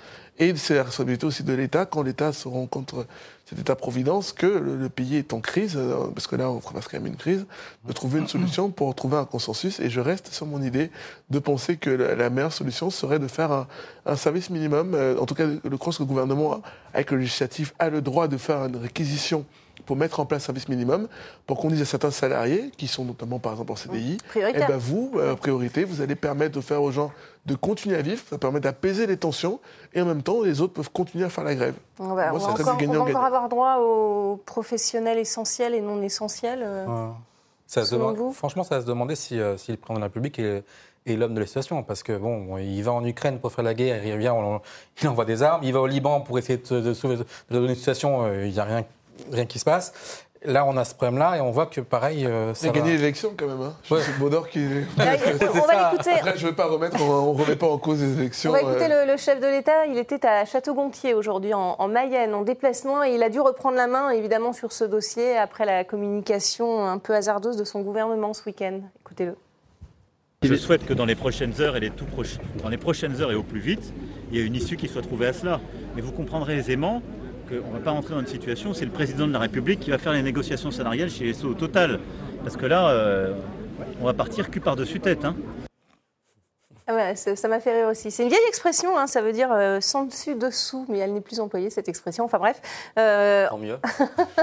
[0.40, 2.94] Et c'est la responsabilité aussi de l'État, quand l'État se rend compte,
[3.44, 6.96] cet État-providence, que le, pays est en crise, euh, parce que là, on traverse quand
[6.96, 7.44] même une crise,
[7.84, 9.80] de trouver une solution pour trouver un consensus.
[9.80, 10.90] Et je reste sur mon idée
[11.28, 13.66] de penser que la, meilleure solution serait de faire
[14.06, 14.94] un, service minimum.
[14.94, 16.62] Euh, en tout cas, je crois que le gouvernement,
[16.94, 19.44] avec le législatif, a le droit de faire une réquisition
[19.86, 21.08] pour mettre en place un service minimum,
[21.46, 24.76] pour qu'on dise à certains salariés, qui sont notamment par exemple en CDI, eh ben
[24.76, 27.12] vous, euh, priorité, vous allez permettre de faire aux gens
[27.46, 29.60] de continuer à vivre, ça permet d'apaiser les tensions,
[29.94, 31.74] et en même temps, les autres peuvent continuer à faire la grève.
[31.98, 37.08] On va, encore, avoir droit aux professionnels essentiels et non essentiels euh,
[37.66, 37.82] ça
[38.32, 40.64] Franchement, ça va se demander si, euh, si le président de la République est,
[41.06, 41.82] l'homme de la situation.
[41.82, 44.34] Parce que, bon, il va en Ukraine pour faire la guerre, il revient,
[45.00, 47.16] il envoie des armes, il va au Liban pour essayer de, sauver
[47.50, 48.84] de, une situation, il n'y a rien
[49.30, 49.92] rien qui se passe.
[50.42, 52.24] Là, on a ce problème-là et on voit que pareil.
[52.24, 53.60] Euh, ça il a gagné l'élection quand même.
[53.60, 53.74] Hein.
[53.84, 54.60] C'est Baudor qui.
[54.96, 56.12] on va l'écouter.
[56.12, 58.50] Après, je ne veux pas remettre, on ne remet pas en cause les élections.
[58.50, 59.04] On va écouter euh.
[59.04, 59.84] le, chef de l'État.
[59.84, 63.76] Il était à Château-Gontier aujourd'hui, en, en, Mayenne, en déplacement, et il a dû reprendre
[63.76, 68.32] la main, évidemment, sur ce dossier après la communication un peu hasardeuse de son gouvernement
[68.32, 68.80] ce week-end.
[69.00, 69.36] Écoutez-le.
[70.42, 72.06] Je souhaite que dans les prochaines heures et les tout
[72.62, 73.92] dans les prochaines heures et au plus vite,
[74.30, 75.60] il y ait une issue qui soit trouvée à cela.
[75.94, 77.02] Mais vous comprendrez aisément
[77.52, 79.80] on ne va pas rentrer dans une situation où c'est le président de la République
[79.80, 82.00] qui va faire les négociations salariales chez SO Total.
[82.42, 83.34] Parce que là, euh,
[84.00, 85.24] on va partir cul par-dessus tête.
[85.24, 85.36] Hein.
[86.86, 88.10] Ah ça m'a fait rire aussi.
[88.10, 91.20] C'est une vieille expression, hein, ça veut dire euh, sans dessus, dessous, mais elle n'est
[91.20, 92.24] plus employée, cette expression.
[92.24, 92.60] Enfin bref.
[92.98, 93.78] Euh, Tant mieux.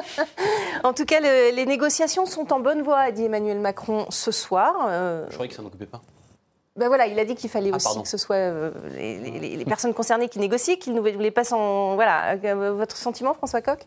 [0.85, 4.73] en tout cas, les négociations sont en bonne voie, a dit Emmanuel Macron ce soir.
[5.29, 6.01] Je croyais que ça n'occupait pas.
[6.77, 9.93] Ben voilà, il a dit qu'il fallait ah, aussi que ce soit euh, les, personnes
[9.93, 11.95] concernées qui négocient, qu'il ne voulait pas sans.
[11.95, 13.79] Voilà, euh, votre sentiment, François Coq?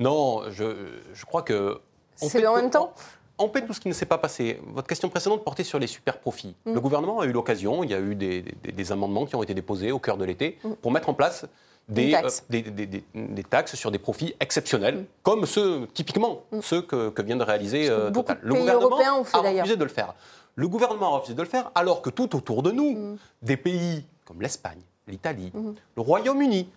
[0.00, 1.78] Non, je, crois que.
[2.16, 2.92] C'est le en même temps?
[3.36, 4.60] en paix tout ce qui ne s'est pas passé.
[4.66, 6.54] Votre question précédente portait sur les super profits.
[6.66, 6.74] Mm.
[6.74, 9.92] Le gouvernement a eu l'occasion, il y a eu des, amendements qui ont été déposés
[9.92, 10.72] au cœur de l'été mm.
[10.74, 11.46] pour mettre en place
[11.88, 13.74] des, euh, taxes.
[13.74, 15.06] sur des profits exceptionnels, mm.
[15.22, 18.38] comme ceux, typiquement, ceux que, vient de réaliser Total.
[18.42, 18.98] Le gouvernement
[19.32, 20.14] a refusé de le faire.
[20.56, 23.18] Le gouvernement a refusé de le faire, alors que tout autour de nous, mm.
[23.42, 25.74] des pays comme l'Espagne, l'Italie, mm-hmm.
[25.96, 26.68] le Royaume-Uni,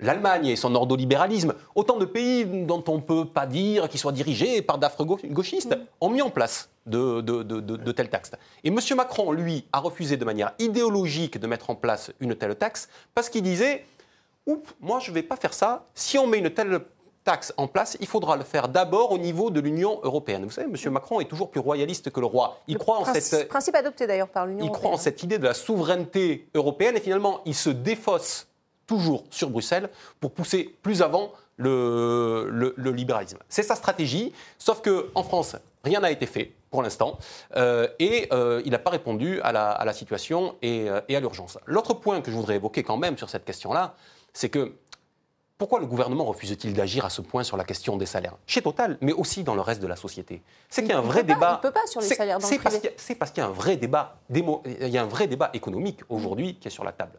[0.00, 4.12] l'Allemagne et son ordolibéralisme, autant de pays dont on ne peut pas dire qu'ils soient
[4.12, 5.84] dirigés par d'affreux gauchistes, mm.
[6.00, 8.32] ont mis en place de, telles taxes.
[8.62, 8.78] Et M.
[8.96, 13.28] Macron, lui, a refusé de manière idéologique de mettre en place une telle taxe parce
[13.28, 13.84] qu'il disait
[14.46, 15.86] Oups, moi je ne vais pas faire ça.
[15.94, 16.80] Si on met une telle
[17.26, 20.44] taxe en place, il faudra le faire d'abord au niveau de l'Union européenne.
[20.44, 20.92] Vous savez, M.
[20.92, 22.60] Macron est toujours plus royaliste que le roi.
[22.68, 24.64] Il croit en cette principe adopté d'ailleurs par l'Union.
[24.64, 28.46] Il croit en cette idée de la souveraineté européenne et finalement, il se défausse
[28.86, 33.38] toujours sur Bruxelles pour pousser plus avant le, le, libéralisme.
[33.48, 37.18] C'est sa stratégie, sauf qu'en France, rien n'a été fait pour l'instant,
[37.56, 41.16] euh, et euh, il n'a pas répondu à la, à la situation et, euh, et
[41.16, 41.58] à l'urgence.
[41.64, 43.94] L'autre point que je voudrais évoquer quand même sur cette question-là,
[44.34, 44.74] c'est que
[45.58, 48.36] pourquoi le gouvernement refuse-t-il d'agir à ce point sur la question des salaires?
[48.46, 50.42] Chez Total, mais aussi dans le reste de la société.
[50.68, 51.60] C'est qu'il y a un vrai débat.
[51.62, 52.58] il ne peut pas sur les salaires C'est
[53.14, 56.56] parce qu'il y, a un vrai débat, il y a un vrai débat économique aujourd'hui
[56.56, 57.18] qui est sur la table.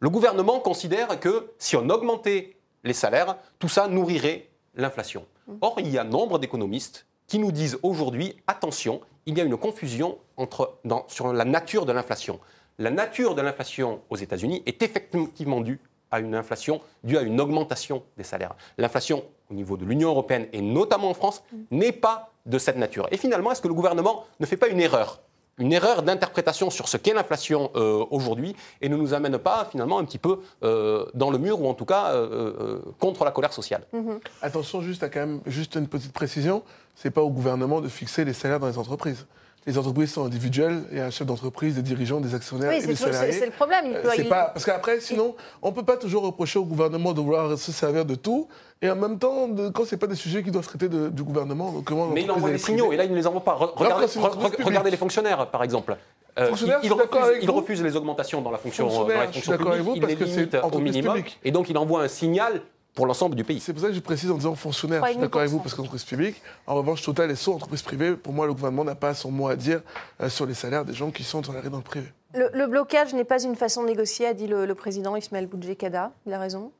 [0.00, 5.24] Le gouvernement considère que si on augmentait les salaires, tout ça nourrirait l'inflation.
[5.46, 5.52] Mm.
[5.60, 9.56] Or, il y a nombre d'économistes qui nous disent aujourd'hui attention, il y a une
[9.56, 12.40] confusion entre, sur la nature de l'inflation.
[12.78, 15.78] La nature de l'inflation aux États-Unis est effectivement due
[16.12, 18.54] à une inflation due à une augmentation des salaires.
[18.78, 23.08] L'inflation au niveau de l'Union européenne et notamment en France n'est pas de cette nature.
[23.10, 25.20] Et finalement, est-ce que le gouvernement ne fait pas une erreur?
[25.58, 29.98] Une erreur d'interprétation sur ce qu'est l'inflation euh, aujourd'hui et ne nous amène pas finalement
[29.98, 33.52] un petit peu euh, dans le mur ou en tout cas euh, contre la colère
[33.52, 33.82] sociale.
[33.92, 34.18] Mhm.
[34.40, 36.62] Attention juste à quand même juste une petite précision,
[36.94, 39.26] c'est pas au gouvernement de fixer les salaires dans les entreprises
[39.66, 42.84] les entreprises sont individuelles, il y a un chef d'entreprise, des dirigeants, des actionnaires et
[42.84, 43.32] des salariés.
[43.32, 43.96] C'est le problème.
[44.18, 47.56] Il pas, parce qu'après, sinon, on ne peut pas toujours reprocher au gouvernement de vouloir
[47.56, 48.48] se servir de tout.
[48.80, 51.82] Et en même temps, quand ce n'est pas des sujets qui doivent traiter du gouvernement,
[51.84, 53.54] comment Mais il envoie des signaux, et là, il ne les envoie pas.
[53.54, 55.96] Regardez, les fonctionnaires, par exemple.
[56.38, 56.50] Euh,
[56.82, 60.78] il, refuse, les augmentations dans la fonction, dans la fonction publique, il les limite au
[60.78, 62.62] minimum, et donc il envoie un signal
[62.94, 63.60] pour l'ensemble du pays.
[63.60, 65.04] C'est pour ça que je précise en disant fonctionnaire.
[65.04, 66.42] Je suis d'accord avec vous parce qu'entreprise publique.
[66.66, 69.48] En revanche, Total et SO, entreprise privée, pour moi, le gouvernement n'a pas son mot
[69.48, 69.80] à dire
[70.20, 72.06] euh, sur les salaires des gens qui sont salariés dans le privé.
[72.34, 76.12] Le, blocage n'est pas une façon de négocier, a dit le, président Ismaël Boudjekada.
[76.26, 76.72] Il a raison?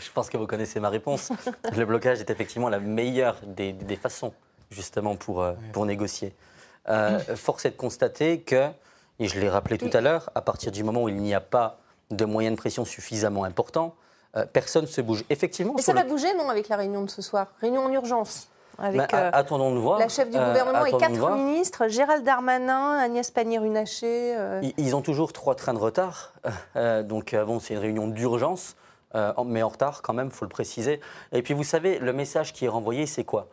[0.00, 1.30] Je pense que vous connaissez ma réponse.
[1.76, 4.32] le blocage est effectivement la meilleure des, façons,
[4.70, 6.34] justement, pour, euh, pour négocier.
[6.88, 8.68] Euh, force est de constater que,
[9.18, 11.40] et je l'ai rappelé tout à l'heure, à partir du moment où il n'y a
[11.40, 13.94] pas de moyens de pression suffisamment importants,
[14.36, 15.24] euh, personne ne se bouge.
[15.30, 15.74] Effectivement.
[15.76, 17.48] Mais ça va bouger, non, avec la réunion de ce soir?
[17.60, 20.00] Réunion en urgence avec bah, attendons de voir.
[20.00, 24.36] la chef du gouvernement et quatre ministres, Gérald Darmanin, Agnès Pannier-Runacher.
[24.76, 26.32] Ils, ont toujours trois trains de retard.
[27.04, 28.74] donc, bon, c'est une réunion d'urgence.
[29.14, 31.00] Euh, mais en retard quand même, il faut le préciser.
[31.32, 33.48] Et puis vous savez, le message qui est renvoyé, c'est quoi?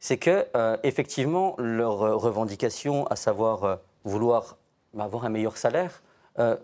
[0.00, 4.56] C'est que euh, effectivement, leur euh, revendication, à savoir vouloir
[4.98, 6.02] avoir un meilleur salaire,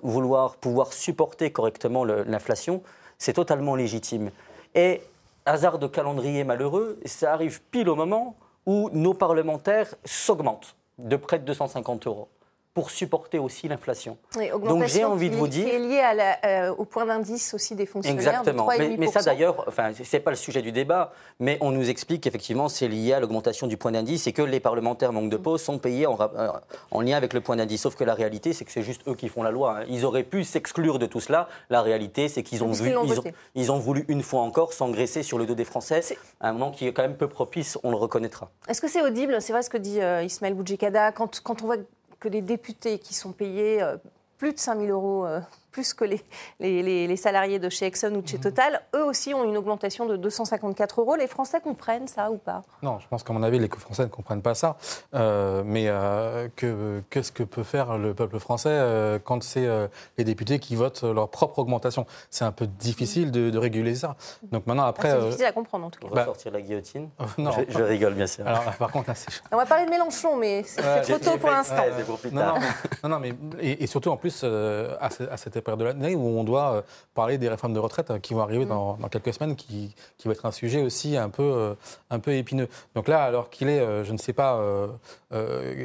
[0.02, 2.82] vouloir pouvoir supporter correctement l'inflation,
[3.24, 4.30] c'est totalement légitime.
[4.74, 5.00] Et
[5.46, 11.38] hasard de calendrier malheureux, ça arrive pile au moment où nos parlementaires s'augmentent de près
[11.38, 12.28] de 250 euros
[12.74, 14.18] pour supporter aussi l'inflation.
[14.64, 15.64] Donc j'ai envie de vous dire...
[15.64, 16.02] Qui est lié
[16.44, 18.40] euh, au point d'indice aussi des fonctionnaires.
[18.40, 18.68] Exactement.
[18.98, 22.24] mais, ça d'ailleurs, enfin, ce n'est pas le sujet du débat, mais on nous explique
[22.24, 25.62] qu'effectivement c'est lié à l'augmentation du point d'indice et que les parlementaires manque de pause
[25.62, 26.48] sont payés en, euh,
[26.90, 27.82] en, lien avec le point d'indice.
[27.82, 29.78] Sauf que la réalité, c'est que c'est juste eux qui font la loi.
[29.78, 29.84] Hein.
[29.88, 31.48] Ils auraient pu s'exclure de tout cela.
[31.70, 32.72] La réalité, c'est qu'ils ont,
[33.54, 36.00] ils ont, voulu une fois encore s'engraisser sur le dos des Français,
[36.40, 38.50] un moment qui est quand même peu propice, on le reconnaîtra.
[38.68, 39.40] Est-ce que c'est audible?
[39.40, 41.76] C'est vrai ce que dit euh, Ismaël Boudjikada quand, quand on voit
[42.24, 43.98] que les députés qui sont payés euh,
[44.38, 45.40] plus de 5 000 euros, euh,
[45.74, 46.22] plus que les,
[46.60, 48.44] les, salariés de chez Exxon ou de chez mhm.
[48.44, 51.16] Total, eux aussi ont une augmentation de 254 euros.
[51.16, 52.62] Les Français comprennent ça ou pas?
[52.82, 54.76] Non, je pense qu'à mon avis, les Français ne comprennent pas ça.
[55.14, 55.86] Euh, mais
[57.10, 59.68] qu'est-ce que peut faire le peuple français quand c'est
[60.16, 62.06] les députés qui votent leur propre augmentation?
[62.30, 64.16] C'est un peu difficile de, réguler ça.
[64.52, 65.10] Donc maintenant, après.
[65.10, 66.08] c'est difficile à comprendre en tout cas.
[66.10, 67.08] On va sortir la guillotine
[67.38, 67.50] non.
[67.68, 68.46] Je, rigole, bien sûr.
[68.46, 69.10] Alors, par contre,
[69.50, 71.82] On va parler de Mélenchon, mais c'est trop tôt pour l'instant.
[72.32, 72.54] Non,
[73.02, 76.44] non, non, mais et, surtout en plus euh, à, cette période de l'année où on
[76.44, 76.82] doit euh,
[77.14, 80.34] parler des réformes de retraite euh, qui vont arriver dans, quelques semaines, qui, qui, va
[80.34, 81.76] être un sujet aussi un peu,
[82.10, 82.68] un peu épineux.
[82.94, 84.60] Donc là, alors qu'il est, je ne sais pas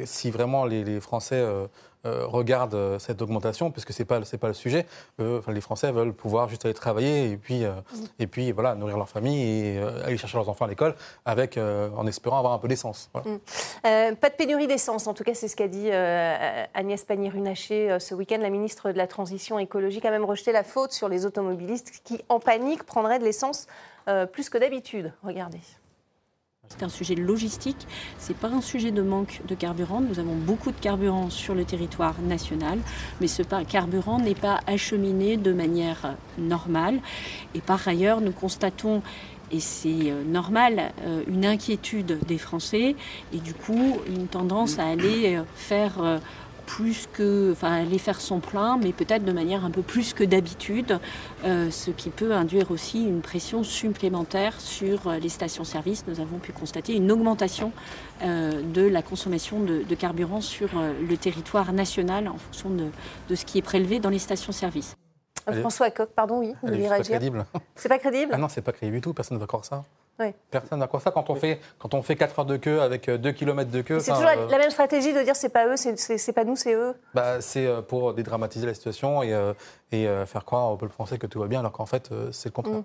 [0.04, 1.66] si vraiment les, les Français euh,
[2.04, 4.86] regarde euh, cette augmentation, puisque ce n'est pas, pas le sujet.
[5.20, 7.62] Euh, les Français veulent pouvoir juste aller travailler et puis,
[8.18, 10.94] et puis voilà, nourrir leur famille et aller chercher leurs enfants à l'école
[11.24, 13.10] avec, en espérant avoir un peu d'essence.
[13.14, 14.14] Mm.
[14.16, 18.38] pas de pénurie d'essence, en tout cas, c'est ce qu'a dit Agnès Pannier-Runacher ce week-end.
[18.40, 22.20] La ministre de la Transition écologique a même rejeté la faute sur les automobilistes qui,
[22.28, 23.66] en panique, prendraient de l'essence
[24.32, 25.12] plus que d'habitude.
[25.22, 25.60] Regardez.
[26.70, 30.00] C'est un sujet logistique, c'est pas un sujet de manque de carburant.
[30.00, 32.78] Nous avons beaucoup de carburant sur le territoire national,
[33.20, 37.00] mais ce carburant n'est pas acheminé de manière normale.
[37.56, 39.02] Et par ailleurs, nous constatons
[39.52, 42.94] et c'est euh, normal, euh, une inquiétude des Français
[43.32, 46.20] et du coup une tendance à aller euh, faire
[46.70, 50.22] plus que, enfin, aller faire son plein, mais peut-être de manière un peu plus que
[50.22, 51.00] d'habitude,
[51.44, 56.04] euh, ce qui peut induire aussi une pression supplémentaire sur euh, les stations-service.
[56.06, 57.72] Nous avons pu constater une augmentation
[58.22, 62.86] euh, de la consommation de, carburant sur le territoire national en fonction de,
[63.28, 64.94] de ce qui est prélevé dans les stations-service.
[65.60, 67.46] François Coq, pardon, oui, vous C'est pas crédible.
[67.74, 69.82] C'est pas crédible Ah non, c'est pas crédible du tout, personne ne va croire ça.
[70.50, 73.08] Personne n'a quoi ça quand on fait quand on fait 4 heures de queue avec
[73.08, 74.00] 2 euh, km de queue.
[74.00, 76.74] C'est toujours euh, la même stratégie de dire c'est pas eux, c'est pas nous, c'est
[76.74, 76.94] eux.
[77.14, 79.34] Bah, c'est euh, pour dédramatiser la situation et,
[79.92, 82.54] et faire croire au peuple français que tout va bien alors qu'en fait c'est le
[82.54, 82.76] contraire.
[82.76, 82.84] Mm.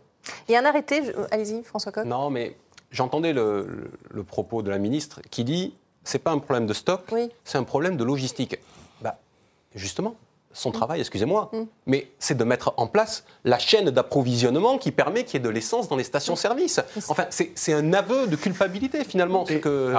[0.49, 2.05] Il y a un arrêté, allez-y François Coq.
[2.05, 2.55] Non mais
[2.91, 7.01] j'entendais le, le, propos de la ministre qui dit c'est pas un problème de stock,
[7.43, 8.57] c'est un problème de logistique.
[9.01, 9.17] Bah,
[9.73, 10.15] justement,
[10.55, 11.63] son travail, excusez-moi, mm.
[11.85, 15.49] mais c'est de mettre en place la chaîne d'approvisionnement qui permet qu'il y ait de
[15.49, 16.79] l'essence dans les stations-service.
[17.09, 19.45] Enfin, c'est un aveu de culpabilité finalement.
[19.45, 19.93] Ce que,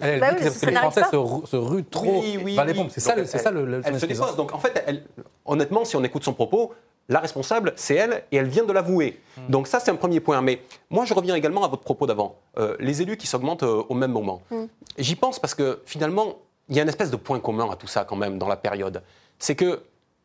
[0.00, 2.90] elle, bah que, les Français se, ruent trop oui, oui, les pompes.
[2.92, 4.36] C'est ça, le, ça le, le, Elle se dépose.
[4.36, 5.02] Donc en fait,
[5.46, 6.72] honnêtement, si on écoute son propos,
[7.08, 9.20] la responsable, c'est elle, et elle vient de l'avouer.
[9.36, 9.50] Mm.
[9.50, 10.40] Donc ça, c'est un premier point.
[10.42, 10.60] Mais
[10.90, 12.36] moi, je reviens également à votre propos d'avant.
[12.58, 14.42] Euh, les élus qui s'augmentent euh, au même moment.
[14.50, 14.64] Mm.
[14.98, 16.36] J'y pense parce que finalement,
[16.68, 18.56] il y a une espèce de point commun à tout ça quand même dans la
[18.56, 19.02] période.
[19.38, 19.82] C'est que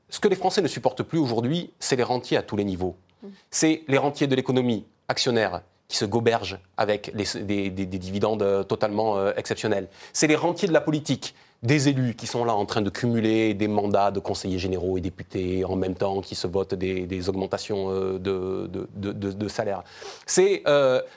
[0.09, 2.95] ce que les Français ne supportent plus aujourd'hui, c'est les rentiers à tous les niveaux.
[3.23, 3.27] Mm.
[3.51, 9.31] C'est les rentiers de l'économie, actionnaires, qui se gobergent avec des, dividendes euh, totalement euh,
[9.37, 9.87] exceptionnels.
[10.11, 11.33] C'est les rentiers de la politique,
[11.63, 15.01] des élus qui sont là en train de cumuler des mandats de conseillers généraux et
[15.01, 19.83] députés en même temps, qui se votent des, augmentations euh, de, de, salaire.
[20.27, 20.61] C'est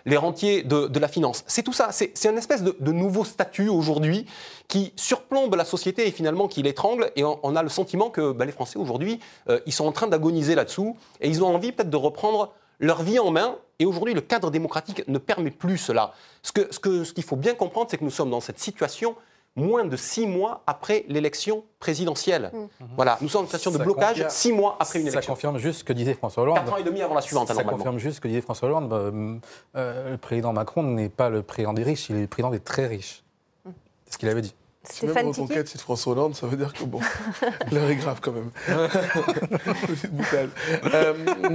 [0.06, 1.44] les rentiers de, la finance.
[1.46, 1.90] C'est tout ça.
[1.92, 4.24] C'est un espèce de, nouveau statut aujourd'hui
[4.66, 7.10] qui surplombe la société et finalement qui l'étrangle.
[7.16, 9.20] Et on, a le sentiment que bah, les Français aujourd'hui,
[9.66, 13.18] ils sont en train d'agoniser là-dessous et ils ont envie peut-être de reprendre leur vie
[13.18, 13.58] en main.
[13.80, 16.12] Et aujourd'hui, le cadre démocratique ne permet plus cela.
[16.42, 19.16] Ce qu'il ce ce qu'il faut bien comprendre, c'est que nous sommes dans cette situation
[19.56, 22.52] moins de six mois après l'élection présidentielle.
[22.52, 22.84] Mmh.
[22.94, 25.22] Voilà, nous sommes dans une situation de blocage six mois après une élection.
[25.22, 26.56] Ça confirme juste ce que disait François Hollande.
[26.56, 28.88] Quatre ans et demi avant la suivante, Ça confirme juste ce que disait François Hollande.
[28.88, 29.10] Bah,
[29.76, 32.60] euh, le président Macron n'est pas le président des riches, il est le président des
[32.60, 33.24] très riches.
[33.64, 33.70] Mmh.
[34.04, 34.54] C'est ce qu'il avait dit.
[34.82, 37.00] Si même reconquête, c'est François Hollande, ça veut dire que bon,
[37.72, 38.50] l'heure est grave quand même.
[39.86, 40.48] Petite boutade.
[40.94, 41.12] Euh,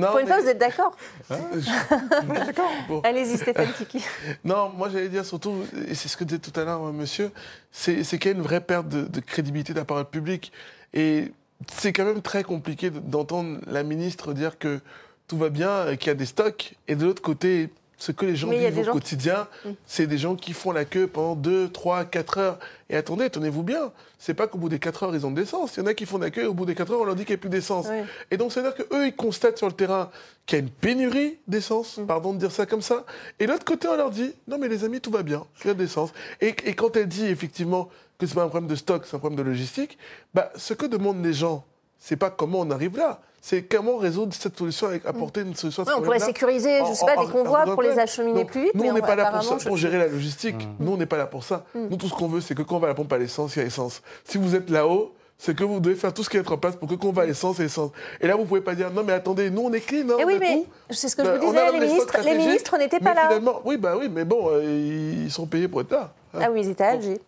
[0.10, 0.96] Pour une fois, vous êtes d'accord
[1.32, 1.40] hein
[2.28, 2.72] D'accord.
[3.04, 4.06] Allez-y, Stéphane Tiki.
[4.44, 7.32] non, moi j'allais dire surtout, et c'est ce que disait tout à l'heure monsieur,
[7.72, 10.52] c'est qu'il y a une vraie perte de, de crédibilité de la parole publique.
[10.94, 11.32] Et
[11.72, 14.82] c'est quand même très compliqué d'entendre la ministre dire que
[15.28, 18.36] tout va bien, qu'il y a des stocks, et de l'autre côté, ce que les
[18.36, 19.70] gens vivent au quotidien, mm.
[19.86, 22.60] c'est des gens qui font la queue pendant 2, 3, 4 heures.
[22.90, 25.76] Et attendez, tenez-vous bien, c'est pas qu'au bout des 4 heures, ils ont de l'essence.
[25.78, 27.06] Il y en a qui font la queue et au bout des 4 heures, on
[27.06, 27.88] leur dit qu'il n'y a plus d'essence.
[28.32, 30.10] Et donc, c'est-à-dire qu'eux, ils constatent sur le terrain
[30.46, 32.06] qu'il y a une pénurie d'essence, mm.
[32.06, 33.06] pardon de dire ça comme ça.
[33.40, 35.68] Et de l'autre côté, on leur dit, non mais les amis, tout va bien, il
[35.68, 36.12] y a d'essence.
[36.42, 39.20] Et, et quand elle dit effectivement que c'est pas un problème de stock, c'est un
[39.20, 39.98] problème de logistique,
[40.34, 41.66] bah, ce que demandent les gens,
[42.00, 45.84] c'est pas comment on arrive là, c'est comment résoudre cette solution avec apporter une solution
[45.84, 48.74] à ce On pourrait sécuriser, je sais pas, des convois pour les acheminer plus vite.
[48.74, 50.66] Nous, on n'est pas là pour, pour gérer la logistique.
[50.66, 50.76] Mm.
[50.80, 51.64] Nous, on n'est pas là pour ça.
[51.76, 51.88] Mm.
[51.92, 53.56] Nous, tout ce qu'on veut, c'est que quand on va à la pompe à l'essence,
[53.56, 54.02] il y a essence.
[54.24, 56.76] Si vous êtes là-haut, c'est que vous devez faire tout ce qui est en place
[56.76, 57.92] pour que quand on va à l'essence, il y a essence.
[58.20, 60.10] Et là, vous pouvez pas dire non, mais attendez, nous, on est clean.
[60.10, 63.00] Hein, eh oui, mais c'est ce que je vous disais, les ministres, les ministres n'étaient
[63.00, 63.30] pas là.
[63.64, 66.12] Oui, bah oui, mais bon, euh, ils sont payés pour être là.
[66.34, 67.22] Ah oui, ils étaient à Alger.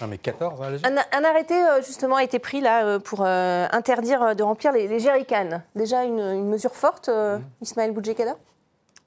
[0.00, 3.66] Ah, mais 14, un, un, arrêté, euh, justement, a été pris là euh, pour euh,
[3.72, 5.62] interdire de remplir les, les jerrycans.
[5.74, 7.40] Déjà une, mesure forte, mmh.
[7.62, 8.36] Ismaël Boudjekada?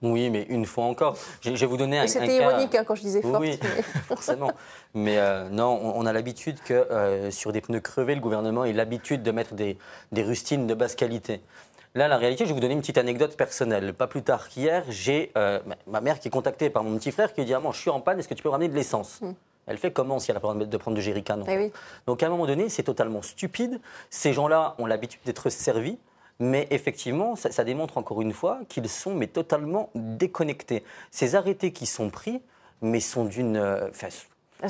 [0.01, 1.16] Oui, mais une fois encore.
[1.41, 3.39] Je, vais vous donner un, C'était ironique hein, quand je disais forte.
[3.39, 3.59] Oui,
[4.07, 4.51] forcément.
[4.93, 5.18] Mais
[5.51, 9.53] non, on, a l'habitude que sur des pneus crevés, le gouvernement ait l'habitude de mettre
[9.53, 9.78] des,
[10.12, 11.41] des, rustines de basse qualité.
[11.93, 13.93] Là, la réalité, je vais vous donner une petite anecdote personnelle.
[13.93, 15.32] Pas plus tard qu'hier, j'ai
[15.86, 17.91] ma mère qui est contactée par mon petit frère qui dit Ah, moi, je suis
[17.91, 19.22] en panne, est-ce que tu peux ramener de l'essence?
[19.22, 19.34] Mmh.
[19.72, 21.72] Elle fait comment si elle a de prendre du jerrycan eh
[22.05, 23.80] Donc à un moment donné, c'est totalement stupide.
[24.09, 25.97] Ces gens-là ont l'habitude d'être servis.
[26.39, 30.84] Mais effectivement, ça, démontre encore une fois qu'ils sont mais totalement déconnectés.
[31.11, 32.41] Ces arrêtés qui sont pris,
[32.82, 33.89] mais sont d'une euh,
[34.63, 34.67] ah,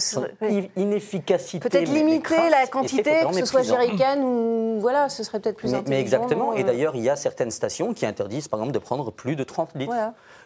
[0.75, 1.69] inefficacité.
[1.69, 5.83] Peut-être limiter la quantité, que ce soit jerrycan ou voilà, ce serait peut-être plus mais,
[5.87, 6.53] mais exactement.
[6.53, 6.65] Et euh.
[6.65, 9.75] d'ailleurs, il y a certaines stations qui interdisent, par exemple, de prendre plus de 30
[9.75, 9.93] litres.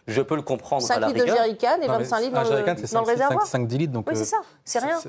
[0.08, 2.42] Je peux le comprendre 5 à la litres de jerrycan et 25 litres dans,
[3.02, 3.46] le, réservoir.
[3.46, 3.94] 5, 10 litres.
[3.94, 5.00] Donc, oui, c'est ça, c'est rien.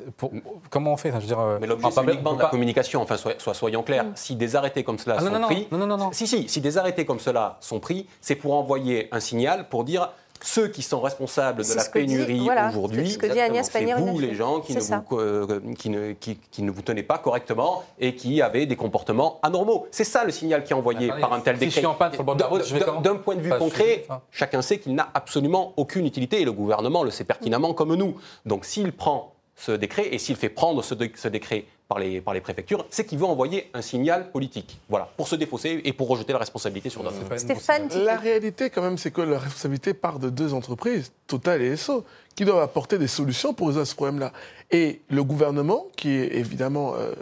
[0.71, 3.17] comment on fait je veux dire, euh, Mais l'objet, c'est uniquement de la communication, enfin,
[3.17, 4.05] soit, soyons clairs.
[4.05, 4.13] Mm.
[4.15, 5.69] Si des arrêtés comme cela ah, sont pris.
[5.71, 9.09] Non, non, non, Si, si, si des arrêtés comme cela sont pris, c'est pour envoyer
[9.13, 10.13] un signal pour dire
[10.43, 15.19] ceux qui sont responsables de la pénurie aujourd'hui, c'est vous les gens qui ne, vous,
[15.19, 19.87] euh, qui, ne, qui, ne, vous, tenez pas correctement et qui avez des comportements anormaux.
[19.91, 21.83] C'est ça le signal qui est envoyé ah, par un tel décret.
[23.03, 27.03] D'un point de vue concret, chacun sait qu'il n'a absolument aucune utilité et le gouvernement
[27.03, 28.17] le sait pertinemment comme nous.
[28.45, 32.35] Donc s'il prend ce décret et s'il fait prendre ce, ce décret par les, par
[32.35, 34.79] les préfectures, c'est qu'il veut envoyer un signal politique.
[34.89, 37.39] Voilà, pour se défausser et pour rejeter la responsabilité sur d'autres.
[37.39, 41.73] Stéphane, la réalité, quand même, c'est que la responsabilité part de deux entreprises, Total et
[41.73, 44.33] Esso, qui doivent apporter des solutions pour résoudre ce problème-là.
[44.71, 47.15] Et le gouvernement, qui est évidemment euh,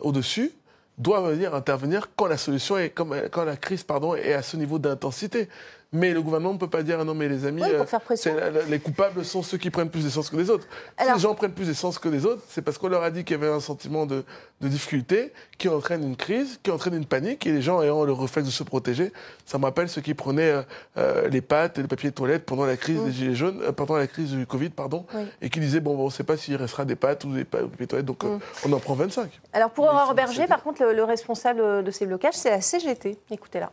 [0.00, 0.52] au-dessus,
[0.96, 4.78] doit venir intervenir quand la solution est, quand la crise pardon, est à ce niveau
[4.78, 5.48] d'intensité.
[5.90, 9.24] Mais le gouvernement ne peut pas dire ah non, mais les amis, euh, les coupables
[9.24, 10.66] sont ceux qui prennent plus d'essence que les autres.
[11.00, 13.24] Si les gens prennent plus d'essence que les autres, c'est parce qu'on leur a dit
[13.24, 14.22] qu'il y avait un sentiment de,
[14.60, 18.46] difficulté qui entraîne une crise, qui entraîne une panique, et les gens ayant le réflexe
[18.46, 19.14] de se protéger.
[19.46, 20.62] Ça me rappelle ceux qui prenaient euh,
[20.98, 23.96] euh, les pâtes et le papier de toilette pendant la crise des gilets jaunes, pendant
[23.96, 25.06] la crise du Covid, pardon,
[25.40, 27.66] et qui disaient bon, on ne sait pas s'il restera des pâtes ou des, papiers
[27.78, 28.38] de toilette, donc mm.
[28.66, 29.30] on en prend 25.
[29.54, 33.18] Alors pour Aurore Berger, par contre, le, le responsable de ces blocages, c'est la CGT.
[33.30, 33.72] Écoutez-la.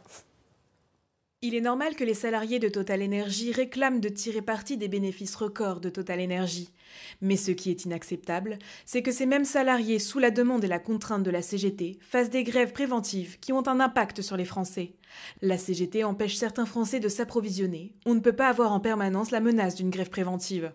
[1.47, 5.35] Il est normal que les salariés de Total Energy réclament de tirer parti des bénéfices
[5.35, 6.73] records de Total Energy.
[7.21, 10.79] Mais ce qui est inacceptable, c'est que ces mêmes salariés, sous la demande et la
[10.79, 14.95] contrainte de la CGT, fassent des grèves préventives qui ont un impact sur les Français.
[15.43, 17.93] La CGT empêche certains Français de s'approvisionner.
[18.07, 20.73] On ne peut pas avoir en permanence la menace d'une grève préventive.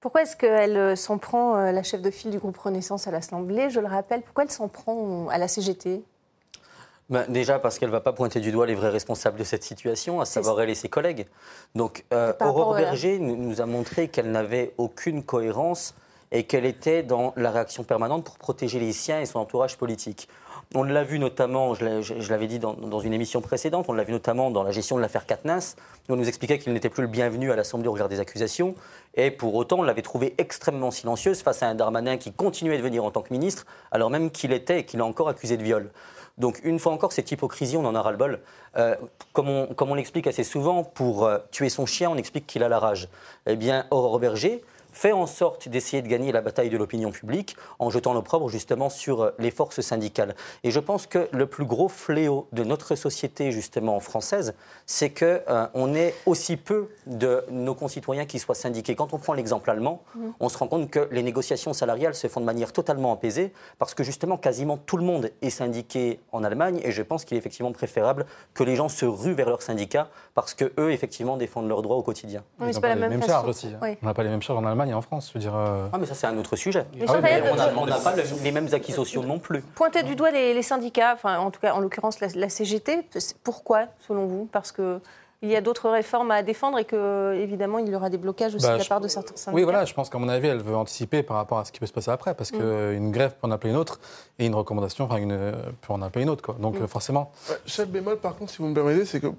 [0.00, 3.12] Pourquoi est-ce qu'elle euh, s'en prend, euh, la chef de file du groupe Renaissance à
[3.12, 6.02] l'Assemblée, je le rappelle, pourquoi elle s'en prend à la CGT
[7.12, 9.62] ben, déjà parce qu'elle ne va pas pointer du doigt les vrais responsables de cette
[9.62, 11.26] situation, à savoir elle et ses collègues.
[11.74, 15.94] Donc euh, Aurore Berger nous a montré qu'elle n'avait aucune cohérence
[16.32, 20.26] et qu'elle était dans la réaction permanente pour protéger les siens et son entourage politique.
[20.74, 24.50] On l'a vu notamment, je l'avais dit dans, une émission précédente, on l'a vu notamment
[24.50, 25.76] dans la gestion de l'affaire Katnas,
[26.08, 28.74] où on nous expliquait qu'il n'était plus le bienvenu à l'Assemblée au regard des accusations,
[29.14, 32.82] et pour autant on l'avait trouvé extrêmement silencieuse face à un Darmanin qui continuait de
[32.82, 35.62] venir en tant que ministre, alors même qu'il était et qu'il est encore accusé de
[35.62, 35.90] viol.
[36.38, 38.40] Donc une fois encore, cette hypocrisie, on en a ras-le-bol.
[38.76, 38.96] Euh,
[39.32, 42.78] comme on, l'explique assez souvent, pour euh, tuer son chien, on explique qu'il a la
[42.78, 43.08] rage.
[43.46, 44.62] Eh bien, Aurore Berger,
[44.92, 48.90] fait en sorte d'essayer de gagner la bataille de l'opinion publique en jetant l'opprobre justement
[48.90, 50.34] sur euh, les forces syndicales.
[50.64, 54.54] Et je pense que le plus gros fléau de notre société justement française,
[54.86, 58.94] c'est qu'on euh, ait aussi peu de nos concitoyens qui soient syndiqués.
[58.94, 60.20] Quand on prend l'exemple allemand, mmh.
[60.40, 63.94] on se rend compte que les négociations salariales se font de manière totalement apaisée parce
[63.94, 67.38] que justement quasiment tout le monde est syndiqué en Allemagne et je pense qu'il est
[67.38, 71.68] effectivement préférable que les gens se ruent vers leurs syndicats parce que eux effectivement défendent
[71.68, 72.42] leurs droits au quotidien.
[72.60, 73.68] Oui, pas la même, charge aussi.
[73.68, 73.94] Hein.
[74.02, 75.28] On n'a pas les mêmes charges en Allemagne et en France.
[75.28, 75.88] Je veux dire, euh.
[75.92, 76.84] Ah, mais ça, c'est un autre sujet.
[77.06, 77.12] Ah
[77.76, 79.62] on n'a pas les mêmes acquis sociaux non plus.
[79.74, 83.06] Pointer du doigt les, syndicats, enfin, en tout cas, en l'occurrence, la, CGT,
[83.42, 84.48] pourquoi, selon vous?
[84.50, 85.00] Parce que
[85.42, 88.54] il y a d'autres réformes à défendre et que évidemment il y aura des blocages
[88.54, 89.56] aussi bah, de la part de certains syndicats.
[89.56, 91.80] Oui, voilà, je pense qu'à mon avis, elle veut anticiper par rapport à ce qui
[91.80, 92.58] peut se passer après, parce mm.
[92.58, 93.98] qu'une grève peut en appeler une autre
[94.38, 96.56] et une recommandation, enfin, une, peut en appeler une autre, quoi.
[96.60, 96.86] Donc mm.
[96.86, 97.32] forcément.
[97.66, 99.32] Seul bémol, par contre, si vous me permettez, c'est que